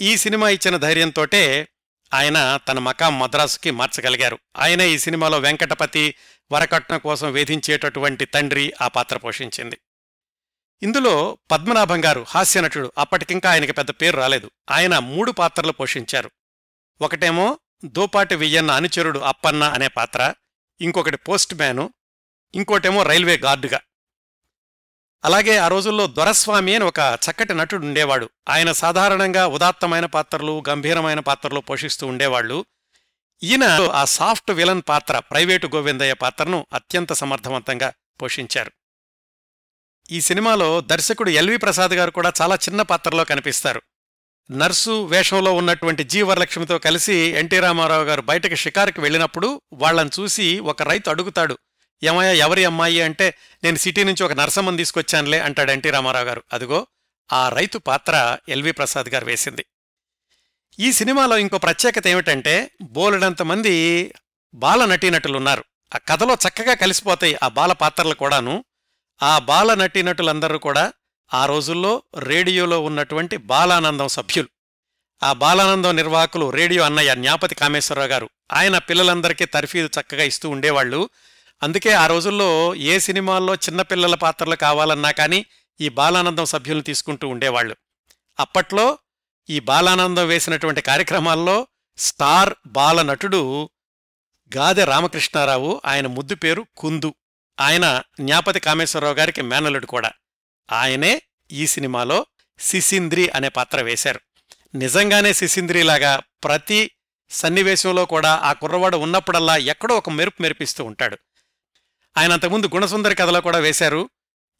[0.00, 1.68] ఈ సినిమా ఇచ్చిన ధైర్యంతోటే
[2.14, 4.38] ఆయన తన మకాం మద్రాసుకి మార్చగలిగారు.
[4.58, 6.14] ఆయన ఈ సినిమాలో వెంకటపతి
[6.52, 9.78] వరకట్న కోసం వేధించేటటువంటి తండ్రి ఆ పాత్ర పోషించింది.
[10.82, 14.50] ఇందులో పద్మనాభం గారు హాస్యనటుడు అప్పటికింకా ఆయనకి పెద్ద పేరు రాలేదు.
[14.70, 16.30] ఆయన మూడు పాత్రలు పోషించారు.
[17.00, 20.34] ఒకటేమో దోపాటి వియ్యన్న అనుచరుడు అప్పన్న అనే పాత్ర.
[20.80, 21.92] ఇంకొకటి పోస్ట్ మ్యాను.
[22.54, 23.80] ఇంకోటేమో రైల్వే గార్డుగా.
[25.24, 28.30] అలాగే ఆ రోజుల్లో దొరస్వామి అని ఒక చక్కటి నటుడు ఉండేవాడు.
[28.48, 32.66] ఆయన సాధారణంగా ఉదాత్తమైన పాత్రలు గంభీరమైన పాత్రలు పోషిస్తూ ఉండేవాళ్ళు
[33.42, 38.72] ఈయన ఆ సాఫ్ట్ విలన్ పాత్ర ప్రైవేటు గోవిందయ్య పాత్రను అత్యంత సమర్థవంతంగా పోషించారు.
[40.10, 43.82] ఈ సినిమాలో దర్శకుడు ఎల్వి ప్రసాద్ గారు కూడా చాలా చిన్న పాత్రలో కనిపిస్తారు.
[44.50, 50.82] నర్సు వేషంలో ఉన్నటువంటి జీ వరలక్ష్మితో కలిసి ఎన్టీ రామారావు గారు బయటకు షికారుకి వెళ్ళినప్పుడు వాళ్ళని చూసి ఒక
[50.82, 51.58] రైతు అడుగుతాడు
[52.02, 53.34] ఏమయ్య ఎవరి అమ్మాయి అంటే
[53.64, 56.86] నేను సిటీ నుంచి ఒక నర్సమ్మని తీసుకొచ్చానులే అంటాడు ఎన్టీ రామారావు గారు అదిగో
[57.32, 59.64] ఆ రైతు పాత్ర ఎల్వి ప్రసాద్ గారు వేసింది.
[60.78, 64.14] ఈ సినిమాలో ఇంకో ప్రత్యేకత ఏమిటంటే బోలెడంతమంది
[64.54, 65.64] బాల నటీనటులున్నారు.
[65.94, 68.64] ఆ కథలో చక్కగా కలిసిపోతాయి ఆ బాల పాత్రలు కూడాను.
[69.22, 70.92] ఆ బాల నటీనటులందరూ కూడా
[71.34, 74.48] ఆ రోజుల్లో రేడియోలో ఉన్నటువంటి బాలానందం సభ్యులు.
[75.22, 78.30] ఆ బాలానందం నిర్వాహకులు రేడియో అన్నయ్య జ్ఞాపతి కామేశ్వరరావు గారు.
[78.52, 81.10] ఆయన పిల్లలందరికీ తర్ఫీదు చక్కగా ఇస్తూ ఉండేవాళ్ళు
[81.62, 85.46] అందుకే ఆ రోజుల్లో ఏ సినిమాల్లో చిన్నపిల్లల పాత్రలు కావాలన్నా కానీ
[85.80, 87.76] ఈ బాలానందం సభ్యులను తీసుకుంటూ ఉండేవాళ్ళు
[88.40, 88.98] అప్పట్లో
[89.50, 91.66] ఈ బాలానందం వేసినటువంటి కార్యక్రమాల్లో
[91.98, 93.70] స్టార్ బాలనటుడు
[94.56, 97.14] గాదె రామకృష్ణారావు ఆయన ముద్దు పేరు కుందు.
[97.60, 100.12] ఆయన జ్ఞాపతి కామేశ్వరరావు గారికి మేనలుడు కూడా.
[100.72, 102.26] ఆయనే ఈ సినిమాలో
[102.58, 104.20] సిసింద్రి అనే పాత్ర వేశారు.
[104.74, 106.90] నిజంగానే సిసింద్రిలాగా ప్రతి
[107.30, 111.18] సన్నివేశంలో కూడా ఆ కుర్రవాడు ఉన్నప్పుడల్లా ఎక్కడో ఒక మెరుపు మెరిపిస్తూ ఉంటాడు.
[112.16, 114.10] ఆయన అంతకుముందు గుణసుందరి కథలో కూడా వేశారు.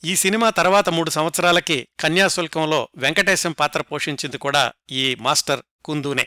[0.05, 6.27] ఈ సినిమా తర్వాత మూడు సంవత్సరాలకి కన్యాశుల్కంలో వెంకటేశం పాత్ర పోషించింది కూడా ఈ మాస్టర్ కుందూనే.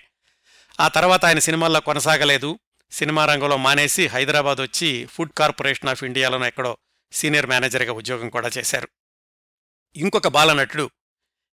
[0.79, 2.59] ఆ తర్వాత ఆయన సినిమాల్లో కొనసాగలేదు.
[2.91, 6.77] సినిమా రంగంలో మానేసి హైదరాబాద్ వచ్చి ఫుడ్ కార్పొరేషన్ ఆఫ్ ఇండియాలోనో ఎక్కడో
[7.11, 8.87] సీనియర్ మేనేజర్గా ఉద్యోగం కూడా చేశారు.
[9.95, 10.89] ఇంకొక బాలనటుడు.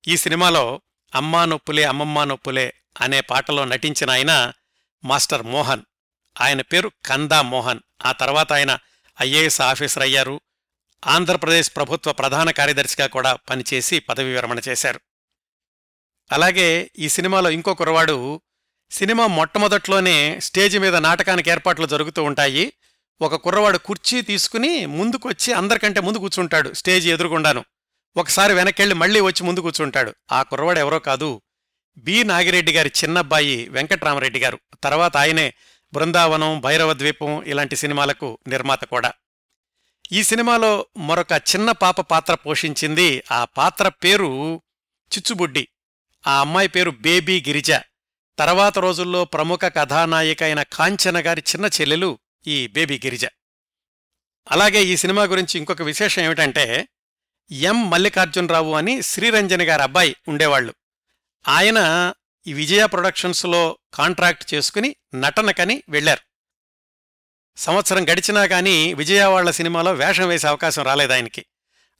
[0.07, 0.81] ఈ సినిమాలో
[1.15, 4.53] అమ్మా నొప్పులే అమ్మమ్మా నొప్పులే అనే పాటలో నటించిన ఆయన
[5.03, 5.81] మాస్టర్ మోహన్.
[6.41, 7.79] ఆయన పేరు కందా మోహన్.
[8.05, 8.77] ఆ తర్వాత ఆయన
[9.21, 10.41] ఐఏఎస్ ఆఫీసర్ అయ్యారు.
[11.07, 14.99] ఆంధ్రప్రదేశ్ ప్రభుత్వ ప్రధాన కార్యదర్శిగా కూడా పనిచేసి పదవి విరమణ చేశారు.
[16.31, 18.41] అలాగే ఈ సినిమాలో ఇంకో కురవాడు
[18.91, 22.73] సినిమా మొట్టమొదట్లోనే స్టేజ్ మీద నాటకానికి ఏర్పాట్లు జరుగుతూ ఉంటాయి.
[23.21, 27.65] ఒక కుర్రవాడు కుర్చీ తీసుకుని ముందుకొచ్చి అందరికంటే ముందు కూర్చుంటాడు స్టేజ్ ఎదురుగుండాను.
[28.17, 30.15] ఒకసారి వెనకెళ్ళి మళ్ళీ వచ్చి ముందు కూర్చుంటాడు.
[30.31, 31.41] ఆ కుర్రవాడు ఎవరో కాదు
[31.97, 32.23] బి.
[32.23, 34.59] నాగిరెడ్డి గారి చిన్నబ్బాయి వెంకట్రామరెడ్డి గారు.
[34.83, 35.53] తర్వాత ఆయనే
[35.93, 39.13] బృందావనం భైరవ ద్వీపం ఇలాంటి సినిమాలకు నిర్మాత కూడా.
[40.11, 44.61] ఈ సినిమాలో మరొక చిన్న పాప పాత్ర పోషించింది ఆ పాత్ర పేరు
[45.13, 45.67] చిచ్చుబుడ్డి.
[46.27, 47.71] ఆ అమ్మాయి పేరు బేబీ గిరిజ.
[48.39, 53.25] తర్వాత రోజుల్లో ప్రముఖ కథానాయిక అయిన కాంచన గారి చిన్న చెల్లెలు ఈ బేబీ గిరిజ.
[54.51, 56.87] అలాగే ఈ సినిమా గురించి ఇంకొక విశేషం ఏమిటంటే
[57.51, 60.73] ఎం మల్లికార్జునరావు అని శ్రీరంజని గారి అబ్బాయి ఉండేవాళ్ళు
[61.47, 61.79] ఆయన
[62.47, 66.21] ఈ విజయ ప్రొడక్షన్స్లో కాంట్రాక్ట్ చేసుకుని నటనకని వెళ్ళారు
[67.57, 71.45] సంవత్సరం గడిచినా కానీ విజయవాడ సినిమాలో వేషం వేసే అవకాశం రాలేదు ఆయనకి.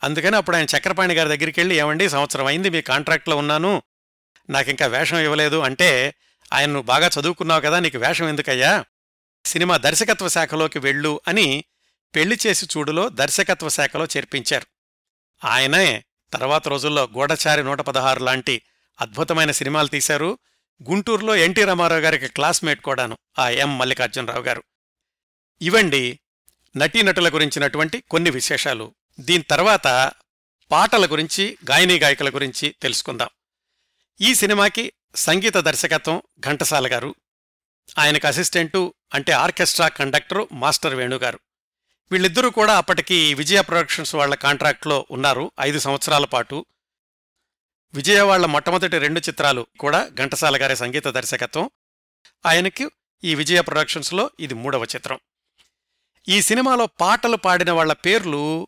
[0.04, 3.84] అందుకని అప్పుడు ఆయన చక్రపాణి గారి దగ్గరికి వెళ్ళి ఏమండి సంవత్సరం అయింది మీ కాంట్రాక్ట్లో ఉన్నాను
[4.50, 6.14] నాకింకా వేషం ఇవ్వలేదు అంటే
[6.54, 8.86] ఆయన నువ్వు బాగా చదువుకున్నావు కదా నీకు వేషం ఎందుకయ్యా?
[9.46, 11.64] సినిమా దర్శకత్వ శాఖలోకి వెళ్ళు అని
[12.16, 14.68] పెళ్ళి చేసి చూడులో దర్శకత్వ శాఖలో చేర్పించారు.
[15.46, 18.62] ఆయనే తర్వాత రోజుల్లో గూఢచారి నూట పదహారు లాంటి
[19.02, 20.40] అద్భుతమైన సినిమాలు తీశారు.
[20.90, 24.64] గుంటూరులో ఎన్టీ రామారావు గారికి క్లాస్మేట్ కూడాను ఆ ఎం మల్లికార్జునరావు గారు.
[25.62, 26.20] ఇవండి
[26.78, 28.96] నటీనటుల గురించినటువంటి కొన్ని విశేషాలు.
[29.20, 30.12] దీని తర్వాత
[30.72, 33.30] పాటల గురించి గాయనీ గాయకుల గురించి తెలుసుకుందాం.
[34.22, 37.16] ఈ సినిమాకి సంగీత దర్శకత్వం ఘంటసాల గారు.
[37.98, 41.40] ఆయనకు అసిస్టెంటు అంటే ఆర్కెస్ట్రా కండక్టరు మాస్టర్ వేణుగారు
[42.12, 46.66] వీళ్ళిద్దరూ కూడా అప్పటికి విజయ ప్రొడక్షన్స్ వాళ్ళ కాంట్రాక్ట్లో ఉన్నారు ఐదు సంవత్సరాల పాటు.
[47.94, 51.70] విజయవాళ్ళ మొట్టమొదటి రెండు చిత్రాలు కూడా ఘంటసాల గారి సంగీత దర్శకత్వం.
[52.46, 52.90] ఆయనకి
[53.24, 55.20] ఈ విజయ ప్రొడక్షన్స్లో ఇది మూడవ చిత్రం.
[56.28, 58.68] ఈ సినిమాలో పాటలు పాడిన వాళ్ళ పేర్లు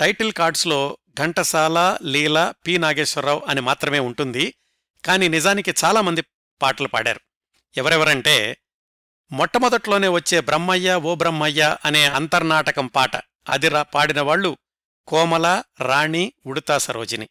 [0.00, 2.78] టైటిల్ కార్డ్స్లో ఘంటసాల లీల పి.
[2.78, 4.54] నాగేశ్వరరావు అని మాత్రమే ఉంటుంది.
[5.04, 6.24] కానీ నిజానికి చాలామంది
[6.62, 7.20] పాటలు పాడారు.
[7.76, 8.56] ఎవరెవరంటే
[9.32, 13.16] మొట్టమొదట్లోనే వచ్చే బ్రహ్మయ్య ఓ బ్రహ్మయ్య అనే అంతర్నాటకం పాట.
[13.48, 14.56] అదిరా పాడిన వాళ్ళు
[15.06, 17.28] కోమల రాణి ఉడుతా సరోజిని.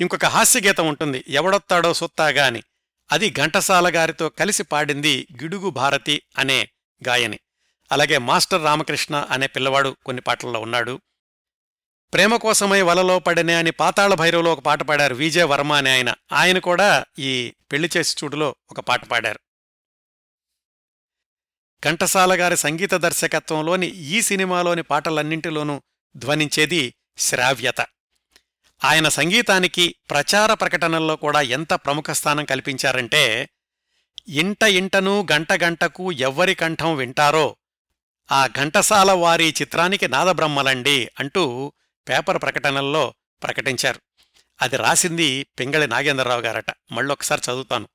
[0.00, 2.62] ఇంకొక హాస్యగీతం ఉంటుంది ఎవడొత్తాడో సొత్తాగా అని
[3.12, 6.68] అది ఘంటసాల గారితో కలిసి పాడింది గిడుగు భారతి అనే
[7.08, 7.40] గాయని.
[7.92, 11.00] అలాగే మాస్టర్ రామకృష్ణ అనే పిల్లవాడు కొన్ని పాటల్లో ఉన్నాడు.
[12.12, 16.14] ప్రేమ కోసమై వలలో పడినే అని పాతాళ భైరవులో ఒక పాట పాడారు విజయ వర్మ అనే ఆయన.
[16.32, 19.40] ఆయన కూడా ఈ పెళ్ళి చేసి చూడులో ఒక పాట పాడారు.
[21.84, 25.82] ఘంటసాల గారి సంగీత దర్శకత్వంలోని ఈ సినిమాలోని పాటలన్నింటిలోనూ
[26.16, 27.86] ధ్వనించేది శ్రావ్యత.
[28.84, 33.48] ఆయన సంగీతానికి ప్రచార ప్రకటనల్లో కూడా ఎంత ప్రముఖ స్థానం కల్పించారంటే
[34.28, 37.56] ఇంట ఇంటనూ గంట గంటకు ఎవ్వరి కంఠం వింటారో
[38.32, 41.72] ఆ ఘంటసాల వారి చిత్రానికి నాదబ్రహ్మలండి అంటూ
[42.08, 44.00] పేపర్ ప్రకటనల్లో ప్రకటించారు.
[44.62, 46.66] అది రాసింది పింగళి నాగేంద్రరావు గారట.
[46.92, 47.88] మళ్ళొకసారి చదువుతాను.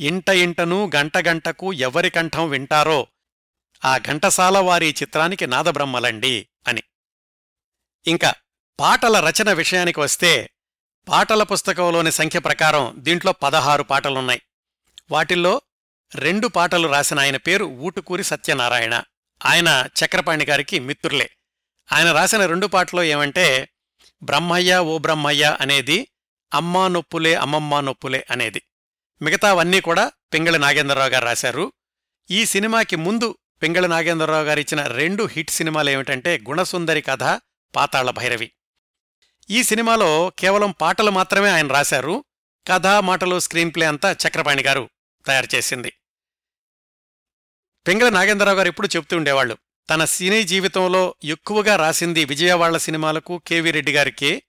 [0.00, 3.06] ఇంట ఇంటనూ గంట గంటకు ఎవరి కంఠం వింటారో
[3.84, 6.82] ఆ ఘంటసాల వారి చిత్రానికి నాదబ్రహ్మలండి అని.
[8.06, 8.34] ఇంకా
[8.80, 10.50] పాటల రచన విషయానికి వస్తే
[11.08, 14.42] పాటల పుస్తకంలోని సంఖ్య ప్రకారం దీంట్లో పదహారు పాటలున్నాయి.
[15.10, 15.62] వాటిల్లో
[16.14, 19.02] రెండు పాటలు రాసిన ఆయన పేరు ఊటుకూరి సత్యనారాయణ.
[19.46, 21.30] ఆయన చక్రపాణి గారికి మిత్రులే.
[21.92, 23.68] ఆయన రాసిన రెండు పాటలు ఏమంటే
[24.22, 26.08] బ్రహ్మయ్య ఓ బ్రహ్మయ్య అనేది
[26.54, 28.62] అమ్మా నొప్పులే అమ్మమ్మా నొప్పులే అనేది.
[29.22, 31.72] మిగతావన్నీ కూడా పింగళి నాగేంద్రరావు గారు రాశారు.
[32.30, 37.22] ఈ సినిమాకి ముందు పింగళి నాగేంద్రరావు గారిచ్చిన రెండు హిట్ సినిమాలు ఏమిటంటే గుణసుందరి కథ
[37.76, 38.52] పాతాళ భైరవి.
[39.50, 42.24] ఈ సినిమాలో కేవలం పాటలు మాత్రమే ఆయన రాశారు.
[42.68, 44.90] కథ మాటలు స్క్రీన్ప్లే అంతా చక్రపాణి గారు
[45.26, 45.92] తయారు చేసింది.
[47.86, 49.58] పింగళ నాగేంద్రరావు గారు ఎప్పుడు చెప్తూ ఉండేవాళ్ళు
[49.90, 54.42] తన సినీ జీవితంలో ఎక్కువగా రాసింది విజయవాళ్ళ సినిమాలకు కేవీ రెడ్డి గారికి.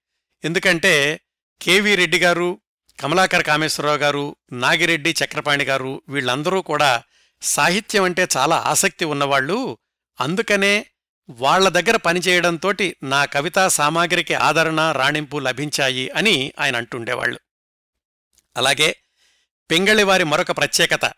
[0.43, 1.21] ఎందుకంటే
[1.61, 2.61] కేవీ రెడ్డి గారు
[2.99, 7.03] కమలాకర కామేశ్వరరావు గారు నాగిరెడ్డి చక్రపాణి గారు వీళ్ళందరూ కూడా
[7.41, 9.77] సాహిత్యం అంటే చాలా ఆసక్తి ఉన్నవాళ్ళు
[10.19, 10.85] అందుకనే
[11.29, 17.39] వాళ్ళ దగ్గర పనిచేయడంతోటి నా కవితా సామాగ్రికి ఆదరణ రాణింపు లభించాయి అని ఆయన అంటుండేవాళ్ళు
[18.57, 18.95] అలాగే
[19.71, 21.13] పింగళివారి మరొక ప్రత్యేకత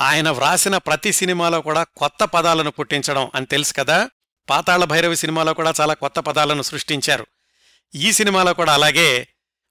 [0.00, 4.10] ఆయన వ్రాసిన ప్రతి సినిమాలో కూడా కొత్త పదాలను పుట్టించడం అని తెలుసు కదా?
[4.50, 7.26] పాతాళ భైరవి సినిమాలో కూడా చాలా కొత్త పదాలను సృష్టించారు.
[7.94, 9.28] ఈ సినిమాలో కూడా అలాగే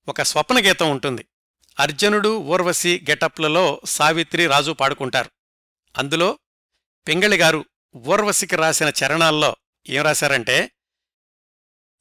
[0.07, 1.25] ఒక స్వప్న గీతం ఉంటుంది.
[1.79, 5.29] అర్జునుడు ఊర్వశి గెటప్లలో సావిత్రి రాజు పాడుకుంటారు.
[5.97, 6.39] అందులో
[7.07, 9.55] పింగళి గారు ఊర్వశికి రాసిన చరణాల్లో
[9.89, 10.71] ఏం రాశారంటే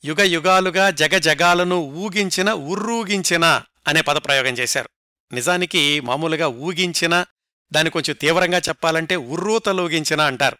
[0.04, 4.88] యుగ యుగాలుగా జగ జగాలను ఊగించిన ఉర్రూగించిన అనే పదప్రయోగం చేశారు.
[5.32, 7.24] నిజానికి మామూలుగా ఊగించిన
[7.72, 10.58] దాన్ని కొంచెం తీవ్రంగా చెప్పాలంటే ఉర్రూతలూగించిన అంటారు.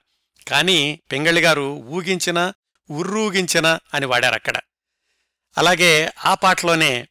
[0.49, 2.53] కానీ పింగళిగారు ఊగించిన
[2.91, 4.57] ఉర్రూగించిన అని వాడారక్కడ
[5.59, 7.09] అలాగే ఆ పాటలోనే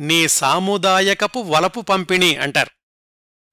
[0.00, 2.70] నీ సాముదాయకపు వలపు పంపిణీ అంటారు.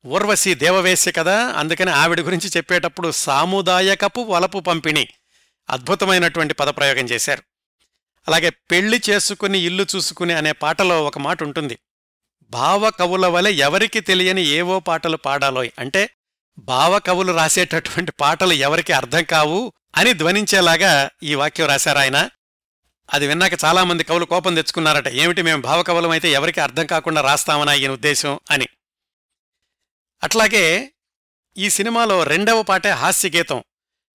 [0.08, 5.08] ఊర్వశి దేవవేశ్య కదా అందుకని ఆవిడ గురించి చెప్పేటప్పుడు సాముదాయకపు వలపు పంపిణీ
[5.71, 7.43] అద్భుతమైనటువంటి పదప్రయోగం చేశారు.
[8.27, 11.79] అలాగే పెళ్ళి చేసుకుని ఇల్లు చూసుకుని అనే పాటలో ఒక మాట ఉంటుంది.
[12.41, 15.69] భావ కవుల వలె ఎవరికి తెలియని ఏవో పాటలు పాడాలోయ్.
[15.79, 16.10] అంటే
[16.60, 22.30] భావ కవులు రాసేటటువంటి పాటలు ఎవరికి అర్థం కావు అని ధ్వనించేలాగా ఈ వాక్యం రాశారాయన
[23.13, 27.91] అది విన్నాక చాలామంది కవులు కోపం తెచ్చుకున్నారట ఏమిటి మేము భావకవులం అయితే ఎవరికి అర్థం కాకుండా రాస్తామని ఈయన
[27.91, 28.39] ఉద్దేశం?
[28.51, 28.67] అని.
[30.24, 30.91] అట్లాగే
[31.57, 33.63] ఈ సినిమాలో రెండవ పాటే హాస్యగీతం.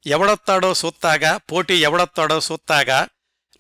[0.06, 3.08] ఎవడొత్తాడో సూత్తాగా పోటీ ఎవడొత్తాడో సూత్తాగా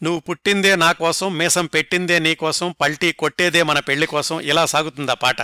[0.02, 5.42] నువ్వు పుట్టిందే నా కోసం మీసం పెట్టిందే నీకోసం పల్టీ కొట్టేదే మన పెళ్ళి కోసం ఇలా సాగుతుందా పాట.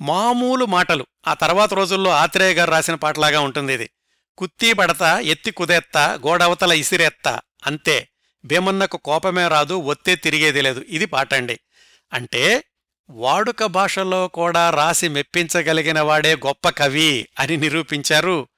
[0.00, 3.90] మామూలు మాటలు ఆ తర్వాత రోజుల్లో ఆత్రేయ గారు రాసిన పాటలాగా ఉంటుంది ఇది.
[4.38, 8.08] కుత్తీ పడతా ఎత్తి కుదేత్తా గోడవతల ఇసిరేత్తా అంతే.
[8.44, 10.84] భీమన్నకు కోపమే రాదు ఒత్తే తిరిగేది లేదు.
[10.88, 11.60] ఇది పాట అండి.
[12.12, 12.64] అంటే
[13.10, 18.48] వాడుక భాషలో కూడా రాసి మెప్పించగలిగిన వాడే గొప్ప కవి అని నిరూపించారు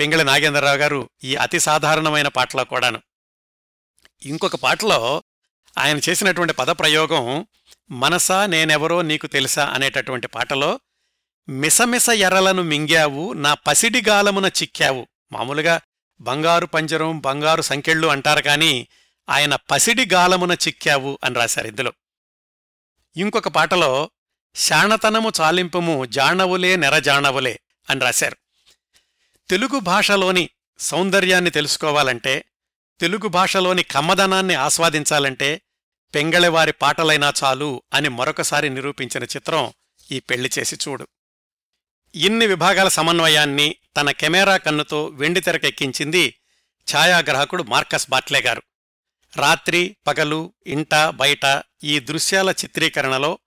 [0.00, 3.02] పింగళి నాగేంద్రరావు గారు ఈ అతి సాధారణమైన పాటలో కూడాను.
[4.22, 5.22] ఇంకొక పాటలో
[5.78, 7.46] ఆయన చేసినటువంటి పదప్రయోగం
[7.90, 10.80] మనసా నేనెవరో నీకు తెలుసా అనేటటువంటి పాటలో
[11.48, 15.06] మిసమిస ఎర్రలను మింగావు నా పసిడిగాలమున చిక్కావు.
[15.32, 15.80] మామూలుగా
[16.20, 18.88] బంగారు పంజరం బంగారు సంకెళ్ళు అంటారు కానీ
[19.30, 21.92] ఆయన పసిడి గాలమున చిక్కావు అని రాశారు ఇందులో.
[23.16, 24.10] ఇంకొక పాటలో
[24.54, 28.39] శాణతనము చాలింపుము జాణవులే నెరజాణవులే అని రాశారు.
[29.50, 32.44] తెలుగు భాషలోని సౌందర్యాన్ని తెలుసుకోవాలంటే
[33.00, 35.62] తెలుగు భాషలోని కమ్మదనాన్ని ఆస్వాదించాలంటే
[36.14, 39.72] పెంగళవారి పాటలైనా చాలు అని మరొకసారి నిరూపించిన చిత్రం
[40.10, 41.08] ఈ పెళ్ళి చేసి చూడు.
[42.14, 46.34] ఇన్ని విభాగాల సమన్వయాన్ని తన కెమెరా కన్నుతో వెండితెరకెక్కించింది
[46.94, 48.62] ఛాయాగ్రాహకుడు మార్కస్ బాట్లే గారు.
[49.36, 53.38] రాత్రి పగలు ఇంట బయట ఈ దృశ్యాల చిత్రీకరణలో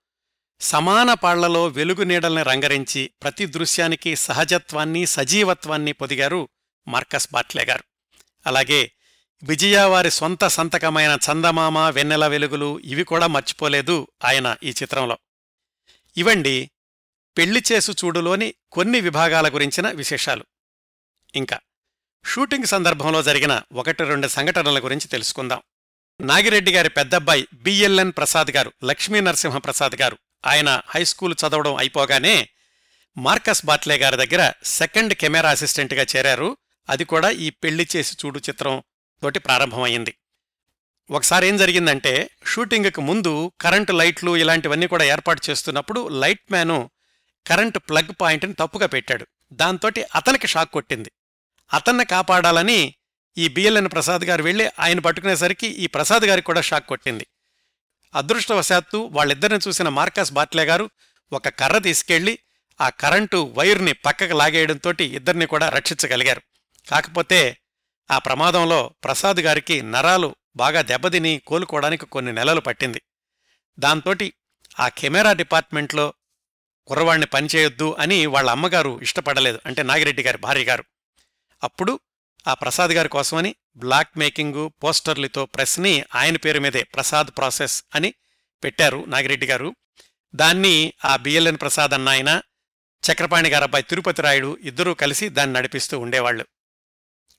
[0.59, 6.49] సమాన పాళ్ళలో వెలుగు నీడల్ని రంగరించి ప్రతి దృశ్యానికి సహజత్వాన్ని సజీవత్వాన్ని పొదిగారు
[6.87, 7.83] మార్కస్ బాట్లే గారు.
[8.45, 8.91] అలాగే
[9.43, 15.17] విజయ వారి సొంత సంతకమైన చందమామ వెన్నెల వెలుగులు ఇవి కూడా మర్చిపోలేదు ఆయన ఈ చిత్రంలో.
[16.17, 16.71] ఇవండి
[17.37, 20.45] పెళ్ళి చేసు చూడులోని కొన్ని విభాగాల గురించిన విశేషాలు.
[21.35, 21.59] ఇంకా
[22.25, 25.61] షూటింగ్ సందర్భంలో జరిగిన ఒకటి రెండు సంఘటనల గురించి తెలుసుకుందాం.
[26.21, 32.49] నాగిరెడ్డి గారి పెద్దబ్బాయి బిఎల్ఎన్ ప్రసాద్ గారు లక్ష్మీ నరసింహ ప్రసాద్ గారు ఆయన హైస్కూల్ చదవడం అయిపోగానే
[33.17, 36.57] మార్కస్ బాట్లే గారి దగ్గర సెకండ్ కెమెరా అసిస్టెంట్గా చేరారు.
[36.89, 38.83] అది కూడా ఈ పెళ్ళి చేసి చూడు చిత్రం
[39.21, 40.13] తోటి ప్రారంభమైంది.
[41.11, 46.89] ఒకసారి ఏం జరిగిందంటే షూటింగ్కి ముందు కరెంటు లైట్లు ఇలాంటివన్నీ కూడా ఏర్పాటు చేస్తున్నప్పుడు లైట్ మ్యాను
[47.47, 49.27] కరెంటు ప్లగ్ పాయింట్ని తప్పుగా పెట్టాడు.
[49.53, 51.11] దాంతోటి అతనికి షాక్ కొట్టింది.
[51.73, 52.95] అతన్ని కాపాడాలని
[53.37, 57.27] ఈ బిఎల్ఎన్ ప్రసాద్ గారు వెళ్ళి ఆయన పట్టుకునేసరికి ఈ ప్రసాద్ గారికి కూడా షాక్ కొట్టింది.
[58.15, 60.89] అదృష్టవశాత్తు వాళ్ళిద్దరిని చూసిన మార్కస్ బాట్లే గారు
[61.33, 62.39] ఒక కర్ర తీసుకెళ్ళి
[62.81, 66.41] ఆ కరెంటు వైర్ని పక్కకు లాగేయడంతో ఇద్దరిని కూడా రక్షించగలిగారు.
[66.89, 67.57] కాకపోతే
[68.11, 73.01] ఆ ప్రమాదంలో ప్రసాద్ గారికి నరాలు బాగా దెబ్బతిని కోలుకోవడానికి కొన్ని నెలలు పట్టింది.
[73.79, 74.33] దాంతోటి
[74.79, 76.13] ఆ కెమెరా డిపార్ట్మెంట్లో
[76.87, 80.83] కుర్రవాణ్ణి పనిచేయొద్దు అని వాళ్ళ అమ్మగారు ఇష్టపడలేదు అంటే నాగిరెడ్డి గారి భార్య గారు.
[81.63, 81.99] అప్పుడు
[82.47, 88.09] ఆ ప్రసాద్ గారి కోసమని బ్లాక్ మేకింగు పోస్టర్లతో ప్రెస్ని ఆయన పేరు మీదే ప్రసాద్ ప్రాసెస్ అని
[88.63, 89.69] పెట్టారు నాగిరెడ్డి గారు.
[90.33, 92.41] దాన్ని ఆ బిఎల్ఎన్ ప్రసాద్ అన్న ఆయన
[93.03, 96.45] చక్రపాణి గారబ్బాయి తిరుపతి రాయుడు ఇద్దరూ కలిసి దాన్ని నడిపిస్తూ ఉండేవాళ్ళు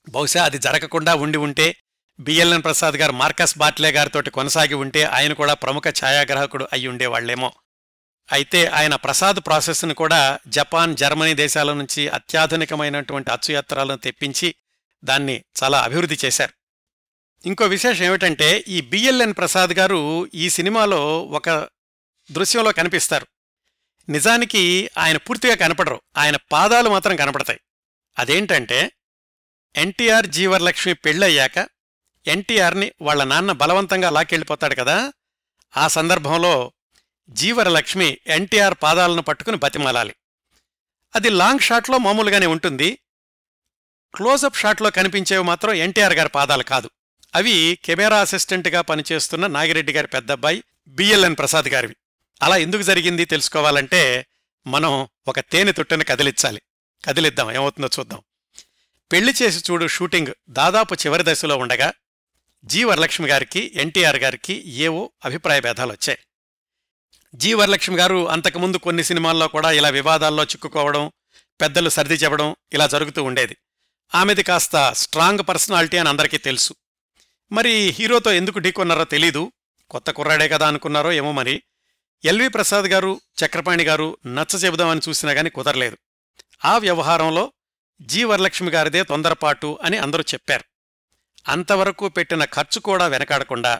[0.07, 1.75] బహుశా అది జరగకుండా ఉండి ఉంటే
[2.19, 7.49] బిఎల్ఎన్ ప్రసాద్ గారు మార్కస్ బాట్లే గారితోటి కొనసాగి ఉంటే ఆయన కూడా ప్రముఖ ఛాయాగ్రాహకుడు అయి ఉండేవాళ్ళేమో
[8.31, 14.55] అయితే ఆయన ప్రసాద్ ప్రాసెస్ను కూడా జపాన్ జర్మనీ దేశాల నుంచి అత్యాధునికమైనటువంటి అచ్చుయాత్రాలను తెప్పించి
[15.05, 16.53] దాన్ని చాలా అభివృద్ధి చేశారు.
[17.47, 21.49] ఇంకో విశేషం ఏమిటంటే ఈ బిఎల్ఎన్ ప్రసాద్ గారు ఈ సినిమాలో ఒక
[22.31, 23.27] దృశ్యంలో కనిపిస్తారు.
[24.09, 26.01] నిజానికి ఆయన పూర్తిగా కనపడరు.
[26.17, 27.59] ఆయన పాదాలు మాత్రం కనపడతాయి.
[28.19, 28.91] అదేంటంటే
[29.75, 31.69] ఎన్టీఆర్ జీవరలక్ష్మి పెళ్ళయ్యాక
[32.27, 35.13] ఎన్టీఆర్ని వాళ్ళ నాన్న బలవంతంగా లాక్కెళ్ళిపోతాడు కదా
[35.77, 36.71] ఆ సందర్భంలో
[37.29, 40.15] జీవరలక్ష్మి ఎన్టీఆర్ పాదాలను పట్టుకుని బతిమాలాలి.
[41.15, 42.99] అది లాంగ్ షాట్లో మామూలుగానే ఉంటుంది.
[44.15, 46.89] క్లోజప్ షాట్లో కనిపించేవి మాత్రం ఎన్టీఆర్ గారి పాదాలు కాదు.
[47.35, 51.95] అవి కెమెరా అసిస్టెంట్గా పనిచేస్తున్న నాగిరెడ్డి గారి పెద్దబ్బాయి బిఎల్ఎన్ ప్రసాద్ గారివి.
[52.41, 54.25] అలా ఎందుకు జరిగింది తెలుసుకోవాలంటే
[54.67, 56.61] మనం ఒక తేనె తుట్టని కదిలించాలి.
[57.05, 58.21] కదిలిద్దాం ఏమవుతుందో చూద్దాం.
[59.11, 61.93] పెళ్ళి చేసి చూడు షూటింగ్ దాదాపు చివరి దశలో ఉండగా
[62.65, 66.19] జీ వరలక్ష్మి గారికి ఎన్టీఆర్ గారికి ఏవో అభిప్రాయ భేదాలు వచ్చాయి.
[67.35, 71.11] జీ వరలక్ష్మి గారు అంతకుముందు కొన్ని సినిమాల్లో కూడా ఇలా వివాదాల్లో చిక్కుకోవడం
[71.61, 73.57] పెద్దలు సర్ది చెప్పడం ఇలా జరుగుతూ ఉండేది.
[74.15, 76.75] ఆమెది కాస్త స్ట్రాంగ్ పర్సనాలిటీ అని అందరికీ తెలుసు.
[77.51, 79.51] మరి హీరోతో ఎందుకు ఢీకొన్నారో తెలీదు.
[79.89, 81.63] కొత్త కుర్రాడే కదా అనుకున్నారో ఏమో మరి.
[82.25, 85.97] ఎల్వి ప్రసాద్ గారు చక్రపాణి గారు నచ్చ చెబుదామని చూసినా గాని కుదరలేదు.
[86.65, 87.53] ఆ వ్యవహారంలో
[88.01, 90.63] జీ వరలక్ష్మి గారిదే తొందరపాటు అని అందరూ చెప్పారు.
[91.47, 93.79] అంతవరకు పెట్టిన ఖర్చు కూడా వెనకాడకుండా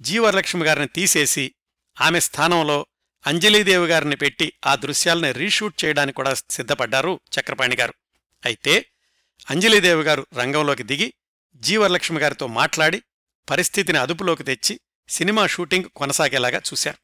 [0.00, 1.54] జీ వరలక్ష్మి గారిని తీసేసి
[2.00, 2.86] ఆమె స్థానంలో
[3.26, 7.94] అంజలీదేవి గారిని పెట్టి ఆ దృశ్యాల్ని రీషూట్ చేయడానికి కూడా సిద్ధపడ్డారు చక్రపాణి గారు.
[8.44, 8.86] అయితే
[9.50, 11.14] అంజలీదేవి గారు రంగంలోకి దిగి
[11.56, 13.02] జీవరలక్ష్మి గారితో మాట్లాడి
[13.50, 16.98] పరిస్థితిని అదుపులోకి తెచ్చి సినిమా షూటింగ్ కొనసాగేలాగా చూశారు.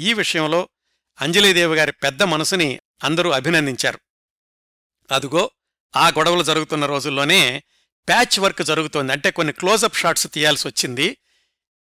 [0.00, 0.68] ఈ విషయంలో
[1.20, 3.98] అంజలీదేవి గారి పెద్ద మనసుని అందరూ అభినందించారు.
[5.10, 5.50] అదుగో
[5.96, 7.62] ఆ గొడవలు జరుగుతున్న రోజుల్లోనే
[8.08, 9.12] ప్యాచ్ వర్క్ జరుగుతోంది.
[9.12, 11.16] అంటే కొన్ని క్లోజప్ షాట్స్ తీయాల్సి వచ్చింది.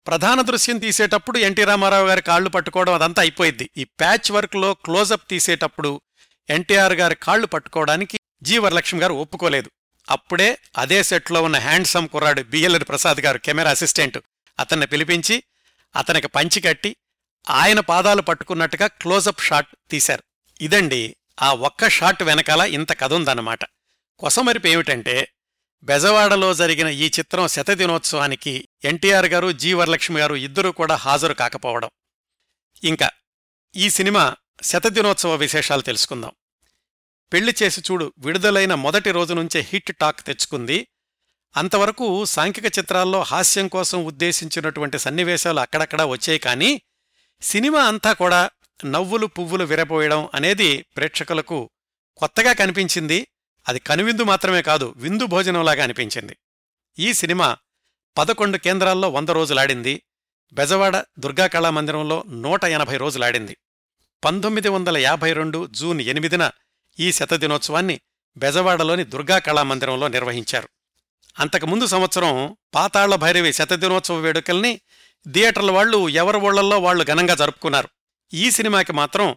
[0.08, 6.02] ప్రధాన దృశ్యం తీసేటప్పుడు ఎన్టీ రామారావు గారి కాళ్ళు పట్టుకోవడం అదంతా అయిపోయింది ఈ ప్యాచ్ వర్క్లో క్లోజప్ తీసేటప్పుడు
[6.50, 9.72] ఎన్టీఆర్ గారి కాళ్ళు పట్టుకోవడానికి జీ వరలక్ష్మి గారు ఒప్పుకోలేదు.
[10.10, 14.18] అప్పుడే అదే సెట్లో ఉన్న హ్యాండ్సమ్ కుర్రాడు బిఎల్ఎన్ ప్రసాద్ గారు కెమెరా అసిస్టెంట్
[14.60, 15.44] అతన్ని పిలిపించి
[15.96, 16.96] అతనికి పంచి కట్టి
[17.50, 20.24] ఆయన పాదాలు పట్టుకున్నట్టుగా క్లోజప్ షాట్ తీశారు.
[20.62, 23.60] ఇదండి ఆ ఒక్క షాట్ వెనకాల ఇంత కథ ఉందన్నమాట.
[24.20, 25.34] కొసమరిపు ఏమిటంటే
[25.84, 31.90] బెజవాడలో జరిగిన ఈ చిత్రం శతదినోత్సవానికి ఎన్టీఆర్ గారు జి వరలక్ష్మి గారు ఇద్దరూ కూడా హాజరు కాకపోవడం.
[32.84, 33.12] ఇంకా
[33.76, 36.32] ఈ సినిమా శతదినోత్సవ విశేషాలు తెలుసుకుందాం.
[37.34, 40.88] పెళ్ళి చేసి చూడు విడుదలైన మొదటి రోజు నుంచే హిట్ టాక్ తెచ్చుకుంది.
[41.58, 46.82] అంతవరకు సాంఘిక చిత్రాల్లో హాస్యం కోసం ఉద్దేశించినటువంటి సన్నివేశాలు అక్కడక్కడా వచ్చాయి కానీ
[47.42, 48.50] సినిమా అంతా కూడా
[48.86, 51.70] నవ్వులు పువ్వులు విరపోయడం అనేది ప్రేక్షకులకు
[52.18, 53.28] కొత్తగా కనిపించింది.
[53.68, 56.38] అది కనువిందు మాత్రమే కాదు విందు భోజనంలాగా అనిపించింది.
[57.00, 57.58] ఈ సినిమా
[58.18, 60.02] పదకొండు కేంద్రాల్లో వంద రోజులాడింది.
[60.54, 63.58] బెజవాడ దుర్గా కళామందిరంలో నూట ఎనభై రోజులాడింది.
[64.26, 66.52] పంతొమ్మిది వందల యాభై రెండు జూన్ ఎనిమిదిన
[67.00, 68.00] ఈ శతదినోత్సవాన్ని
[68.38, 70.70] బెజవాడలోని దుర్గా కళామందిరంలో నిర్వహించారు.
[71.40, 74.82] అంతకుముందు సంవత్సరం పాతాళ్ళ భైరవి శతదినోత్సవ వేడుకల్ని
[75.32, 77.90] థియేటర్ల వాళ్ళు ఎవరి ఊళ్ళల్లో వాళ్ళు ఘనంగా జరుపుకున్నారు.
[78.34, 79.36] ఈ సినిమాకి మాత్రం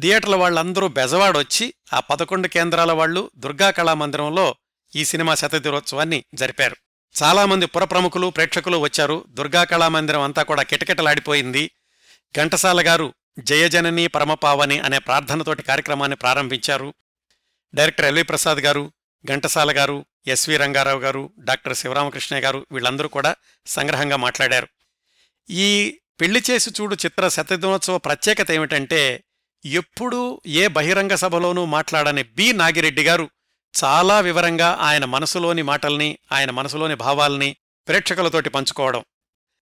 [0.00, 4.54] థియేటర్ల వాళ్ళందరూ బెజవాడొచ్చి ఆ పదకొండు కేంద్రాల వాళ్ళు దుర్గా కళామందిరంలో
[4.96, 6.76] ఈ సినిమా శతదినోత్సవాన్ని జరిపారు.
[7.22, 9.24] చాలామంది పురప్రముఖులు ప్రేక్షకులు వచ్చారు.
[9.28, 11.70] దుర్గా కళామందిరం అంతా కూడా కిటకిటలాడిపోయింది.
[12.36, 16.94] ఘంటసాల గారు జయజనని పరమపావని అనే ప్రార్థనతోటి కార్యక్రమాన్ని ప్రారంభించారు.
[17.74, 18.92] డైరెక్టర్ ఎల్వి ప్రసాద్ గారు
[19.24, 24.68] ఘంటసాల గారు ఎస్వి రంగారావు గారు డాక్టర్ శివరామకృష్ణయ్య గారు వీళ్ళందరూ కూడా సంగ్రహంగా మాట్లాడారు.
[25.50, 29.24] ఈ పెళ్ళి చేసి చూడు చిత్ర శతదినోత్సవ ప్రత్యేకత ఏమిటంటే
[29.64, 33.30] ఎప్పుడూ ఏ బహిరంగ సభలోనూ మాట్లాడని బి నాగిరెడ్డి గారు
[33.84, 37.56] చాలా వివరంగా ఆయన మనసులోని మాటల్ని ఆయన మనసులోని భావాల్ని
[37.88, 39.04] ప్రేక్షకులతోటి పంచుకోవడం.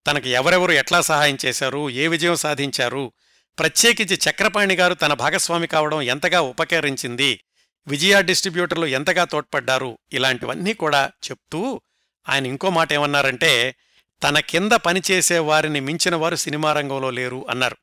[0.07, 3.13] తనకు ఎవరెవరు ఎట్లా సహాయం చేశారు ఏ విజయం సాధించారు
[3.59, 7.45] ప్రత్యేకించి చక్రపాణి గారు తన భాగస్వామి కావడం ఎంతగా ఉపకరించింది
[7.87, 11.81] విజయ డిస్ట్రిబ్యూటర్లు ఎంతగా తోడ్పడ్డారు ఇలాంటివన్నీ కూడా చెప్తూ
[12.29, 13.75] ఆయన ఇంకో మాట ఏమన్నారంటే
[14.23, 17.77] తన కింద పనిచేసే వారిని మించిన వారు సినిమా రంగంలో లేరు అన్నారు.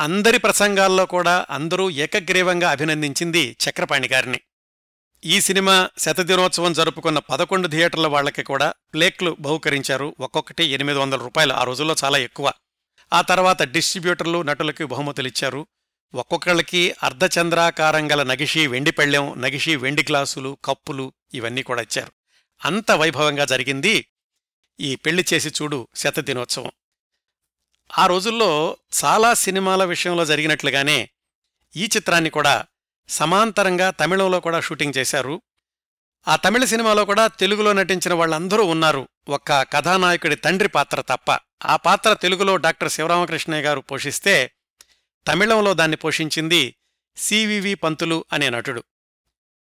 [0.00, 4.40] అందరి ప్రసంగాల్లో కూడా అందరూ ఏకగ్రీవంగా అభినందించింది చక్రపాణి గారిని.
[5.24, 10.16] ఈ సినిమా శతదినోత్సవం జరుపుకున్న పదకొండు థియేటర్ల వాళ్ళకి కూడా ప్లేక్లు బహుకరించారు.
[10.20, 12.52] ఒక్కొక్కటి ఎనిమిది వందల రూపాయలు ఆ రోజుల్లో చాలా ఎక్కువ.
[13.12, 15.66] ఆ తర్వాత డిస్ట్రిబ్యూటర్లు నటులకి బహుమతులిచ్చారు
[16.14, 22.12] ఒక్కొక్కళ్ళకి అర్ధచంద్రాకారం గల నగిషీ వెండి పెళ్ళెం నగిషీ వెండి గ్లాసులు కప్పులు ఇవన్నీ కూడా ఇచ్చారు.
[22.64, 24.06] అంత వైభవంగా జరిగింది
[24.80, 26.70] ఈ పెళ్ళి చేసి చూడు శతదినోత్సవం.
[27.98, 31.10] ఆ రోజుల్లో చాలా సినిమాల విషయంలో జరిగినట్లుగానే
[31.76, 32.66] ఈ చిత్రాన్ని కూడా
[33.08, 35.42] సమాంతరంగా తమిళంలో కూడా షూటింగ్ చేశారు.
[36.28, 39.08] ఆ తమిళ సినిమాలో కూడా తెలుగులో నటించిన వాళ్ళందరూ ఉన్నారు.
[39.28, 41.38] ఒక్క కథానాయకుడి తండ్రి పాత్ర తప్ప.
[41.66, 44.52] ఆ పాత్ర తెలుగులో డాక్టర్ శివరామకృష్ణయ్య గారు పోషిస్తే
[45.26, 46.74] తమిళంలో దాన్ని పోషించింది
[47.16, 48.84] సివివి పంతులు అనే నటుడు.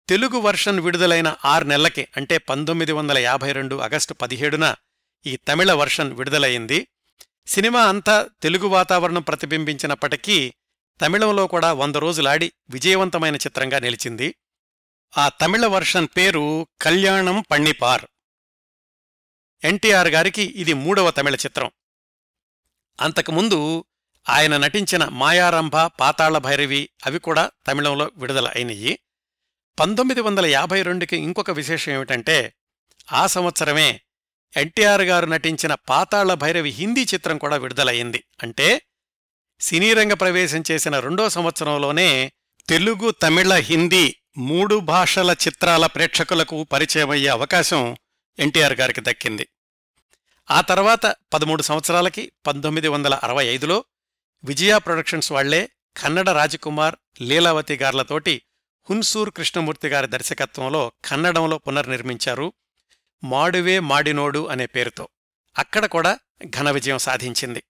[0.08, 4.74] తెలుగు వర్షన్ విడుదలైన ఆరు నెలలకి అంటే పంతొమ్మిది వందల యాభై రెండు ఆగస్టు పదిహేడున
[5.26, 6.88] ఈ తమిళ వర్షన్ విడుదలయింది
[7.46, 10.54] సినిమా అంతా తెలుగు వాతావరణం ప్రతిబింబించినప్పటికీ
[11.00, 14.34] తమిళంలో కూడా వంద రోజులాడి విజయవంతమైన చిత్రంగా నిలిచింది.
[15.16, 18.04] ఆ తమిళ వర్షన్ పేరు కళ్యాణం పణ్ణిపార్
[19.64, 21.70] ఎన్టీఆర్ గారికి ఇది మూడవ తమిళ చిత్రం.
[23.00, 23.84] అంతకుముందు
[24.28, 28.98] ఆయన నటించిన మాయారంభ పాతాళ భైరవి అవి కూడా తమిళంలో విడుదల అయినయి
[29.80, 32.54] పంతొమ్మిది వందల యాభై రెండుకి ఇంకొక విశేషం ఏమిటంటే
[33.12, 34.00] ఆ సంవత్సరమే
[34.56, 38.24] ఎన్టీఆర్ గారు నటించిన పాతాళ భైరవి హిందీ చిత్రం కూడా విడుదలయ్యింది.
[38.42, 38.82] అంటే
[39.60, 42.32] సినీరంగ ప్రవేశం చేసిన రెండో సంవత్సరంలోనే
[42.68, 47.96] తెలుగు తమిళ హిందీ మూడు భాషల చిత్రాల ప్రేక్షకులకు పరిచయమయ్యే అవకాశం
[48.38, 49.48] ఎన్టీఆర్ గారికి దక్కింది.
[50.50, 53.84] ఆ తర్వాత పదమూడు సంవత్సరాలకి పంతొమ్మిది వందల అరవై ఐదులో
[54.44, 58.42] విజయ ప్రొడక్షన్స్ వాళ్ళే కన్నడ రాజకుమార్ లీలావతి గార్లతోటి
[58.90, 62.52] హున్సూర్ కృష్ణమూర్తి గారి దర్శకత్వంలో కన్నడంలో పునర్నిర్మించారు
[63.24, 65.08] మాడువే మాడినోడు అనే పేరుతో.
[65.58, 67.62] అక్కడ కూడా ఘన విజయం సాధించింది.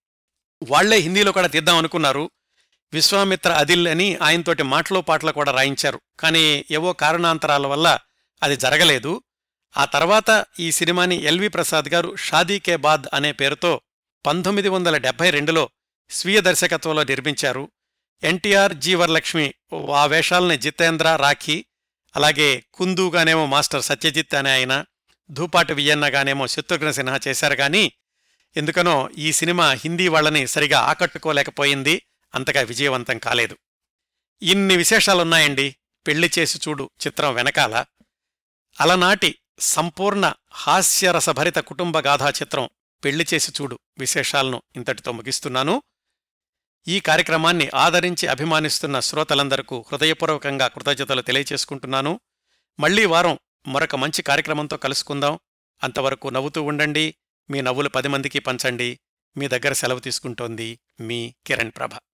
[0.69, 2.31] వాళ్ళే హిందీలో కూడా తీద్దాం అనుకున్నారు.
[2.93, 6.01] విశ్వామిత్ర అదిల్ అని ఆయనతోటి మాటలో పాటలు కూడా రాయించారు.
[6.21, 7.99] కానీ ఏవో కారణాంతరాల వల్ల
[8.43, 9.23] అది జరగలేదు.
[9.77, 13.81] ఆ తర్వాత ఈ సినిమాని ఎల్వి ప్రసాద్ గారు షాదీ కే బాద్ అనే పేరుతో
[14.27, 15.71] పంతొమ్మిది వందల డెబ్బై రెండులో
[16.11, 17.71] స్వీయ దర్శకత్వంలో నిర్మించారు.
[18.23, 19.55] ఎన్టీఆర్ జీ వరలక్ష్మి
[19.95, 21.65] ఆ వేషాలని జితేంద్ర రాఖీ
[22.17, 24.85] అలాగే కుందుగానేమో మాస్టర్ సత్యజిత్ అనే ఆయన
[25.31, 27.55] ధూపాటి వియన్నగానేమో శత్రుఘ్న సిన్హా చేశారు.
[27.55, 27.93] కానీ
[28.57, 32.03] ఎందుకనో ఈ సినిమా హిందీ వాళ్ళని సరిగా ఆకట్టుకోలేకపోయింది.
[32.35, 33.59] అంతగా విజయవంతం కాలేదు.
[34.43, 35.77] ఇన్ని విశేషాలున్నాయండి.
[36.07, 37.85] పెళ్ళి చేసి చూడు చిత్రం వెనకాల.
[38.81, 42.69] అలనాటి సంపూర్ణ హాస్యరసభరిత కుటుంబ గాథా చిత్రం
[43.05, 45.83] పెళ్ళి చేసి చూడు విశేషాలను ఇంతటితో ముగిస్తున్నాను.
[46.89, 52.21] ఈ కార్యక్రమాన్ని ఆదరించి అభిమానిస్తున్న శ్రోతలందరకు హృదయపూర్వకంగా కృతజ్ఞతలు తెలియచేసుకుంటున్నాను.
[52.81, 55.39] మళ్ళీ వారం మరొక మంచి కార్యక్రమంతో కలుసుకుందాం.
[55.83, 57.15] అంతవరకు నవ్వుతూ ఉండండి.
[57.51, 59.01] మీ నవ్వులు పది మందికి పంచండి.
[59.37, 61.99] మీ దగ్గర సెలవు తీసుకుంటోంది మీ కిరణ్ ప్రభ.